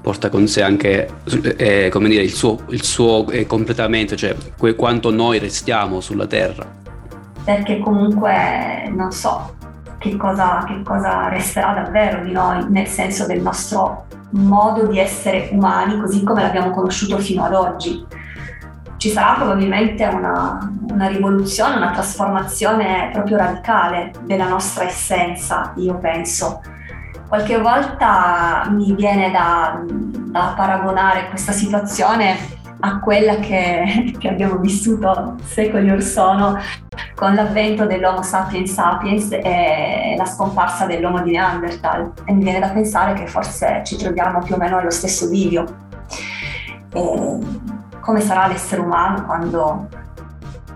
porta 0.00 0.28
con 0.28 0.46
sé 0.46 0.62
anche 0.62 1.08
eh, 1.56 1.88
come 1.90 2.08
dire, 2.08 2.22
il 2.22 2.32
suo, 2.32 2.58
il 2.68 2.82
suo 2.82 3.28
eh, 3.30 3.46
completamento, 3.46 4.14
cioè 4.14 4.36
que- 4.56 4.76
quanto 4.76 5.10
noi 5.10 5.38
restiamo 5.38 6.00
sulla 6.00 6.26
terra. 6.26 6.84
Perché 7.44 7.78
comunque, 7.78 8.90
non 8.94 9.10
so, 9.12 9.55
che 10.10 10.16
cosa, 10.16 10.64
che 10.66 10.82
cosa 10.82 11.28
resterà 11.28 11.72
davvero 11.72 12.22
di 12.22 12.32
noi, 12.32 12.64
nel 12.68 12.86
senso 12.86 13.26
del 13.26 13.42
nostro 13.42 14.06
modo 14.30 14.86
di 14.86 14.98
essere 14.98 15.48
umani 15.52 15.98
così 16.00 16.22
come 16.22 16.42
l'abbiamo 16.42 16.70
conosciuto 16.70 17.18
fino 17.18 17.44
ad 17.44 17.54
oggi. 17.54 18.04
Ci 18.96 19.10
sarà 19.10 19.34
probabilmente 19.34 20.04
una, 20.06 20.58
una 20.88 21.06
rivoluzione, 21.06 21.76
una 21.76 21.90
trasformazione 21.90 23.10
proprio 23.12 23.36
radicale 23.36 24.12
della 24.22 24.48
nostra 24.48 24.84
essenza, 24.84 25.72
io 25.76 25.98
penso. 25.98 26.62
Qualche 27.28 27.58
volta 27.58 28.66
mi 28.70 28.92
viene 28.94 29.30
da, 29.30 29.82
da 29.84 30.54
paragonare 30.56 31.28
questa 31.28 31.52
situazione 31.52 32.55
a 32.80 33.00
quella 33.00 33.36
che, 33.36 34.14
che 34.18 34.28
abbiamo 34.28 34.56
vissuto 34.58 35.36
secoli 35.44 35.90
or 35.90 36.02
sono 36.02 36.58
con 37.14 37.34
l'avvento 37.34 37.86
dell'Homo 37.86 38.22
sapiens 38.22 38.72
sapiens 38.72 39.32
e 39.32 40.14
la 40.16 40.24
scomparsa 40.24 40.86
dell'Homo 40.86 41.22
di 41.22 41.32
Neanderthal 41.32 42.12
e 42.24 42.32
mi 42.32 42.42
viene 42.42 42.60
da 42.60 42.70
pensare 42.70 43.14
che 43.14 43.26
forse 43.26 43.82
ci 43.84 43.96
troviamo 43.96 44.40
più 44.40 44.54
o 44.54 44.58
meno 44.58 44.78
allo 44.78 44.90
stesso 44.90 45.28
bivio. 45.28 45.64
E 46.92 47.38
come 48.00 48.20
sarà 48.20 48.46
l'essere 48.46 48.82
umano 48.82 49.24
quando 49.24 49.88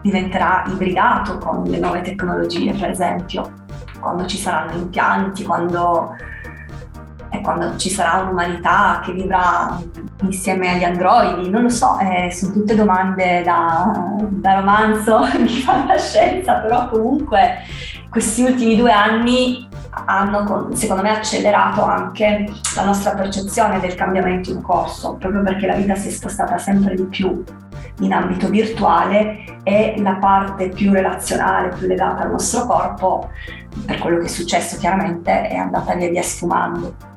diventerà 0.03 0.65
ibridato 0.67 1.39
con 1.39 1.63
le 1.65 1.79
nuove 1.79 2.01
tecnologie, 2.01 2.73
per 2.73 2.91
esempio, 2.91 3.53
quando 4.01 4.27
ci 4.27 4.37
saranno 4.37 4.73
impianti, 4.73 5.45
quando, 5.45 6.17
quando 7.43 7.77
ci 7.77 7.91
sarà 7.91 8.23
un'umanità 8.23 9.01
che 9.05 9.13
vivrà 9.13 9.81
insieme 10.23 10.73
agli 10.73 10.85
androidi, 10.85 11.49
non 11.49 11.63
lo 11.63 11.69
so, 11.69 11.99
eh, 11.99 12.31
sono 12.33 12.53
tutte 12.53 12.75
domande 12.75 13.43
da, 13.43 14.17
da 14.29 14.55
romanzo 14.55 15.21
di 15.39 15.61
fantascienza, 15.61 16.55
però 16.55 16.89
comunque 16.89 17.59
questi 18.11 18.43
ultimi 18.43 18.77
due 18.77 18.91
anni 18.91 19.69
hanno 20.07 20.69
secondo 20.73 21.03
me 21.03 21.11
accelerato 21.11 21.83
anche 21.83 22.49
la 22.77 22.85
nostra 22.85 23.15
percezione 23.15 23.81
del 23.81 23.95
cambiamento 23.95 24.51
in 24.51 24.63
corso, 24.63 25.15
proprio 25.15 25.43
perché 25.43 25.67
la 25.67 25.75
vita 25.75 25.95
si 25.95 26.09
è 26.09 26.11
spostata 26.11 26.59
sempre 26.59 26.95
di 26.95 27.05
più 27.05 27.43
in 28.01 28.13
ambito 28.13 28.49
virtuale 28.49 29.61
e 29.63 29.95
la 29.99 30.15
parte 30.15 30.69
più 30.69 30.93
relazionale, 30.93 31.75
più 31.77 31.87
legata 31.87 32.23
al 32.23 32.31
nostro 32.31 32.67
corpo, 32.67 33.31
per 33.85 33.99
quello 33.99 34.19
che 34.19 34.27
è 34.27 34.29
successo 34.29 34.79
chiaramente, 34.79 35.49
è 35.49 35.57
andata 35.57 35.95
via 35.95 36.09
via 36.09 36.23
sfumando. 36.23 37.10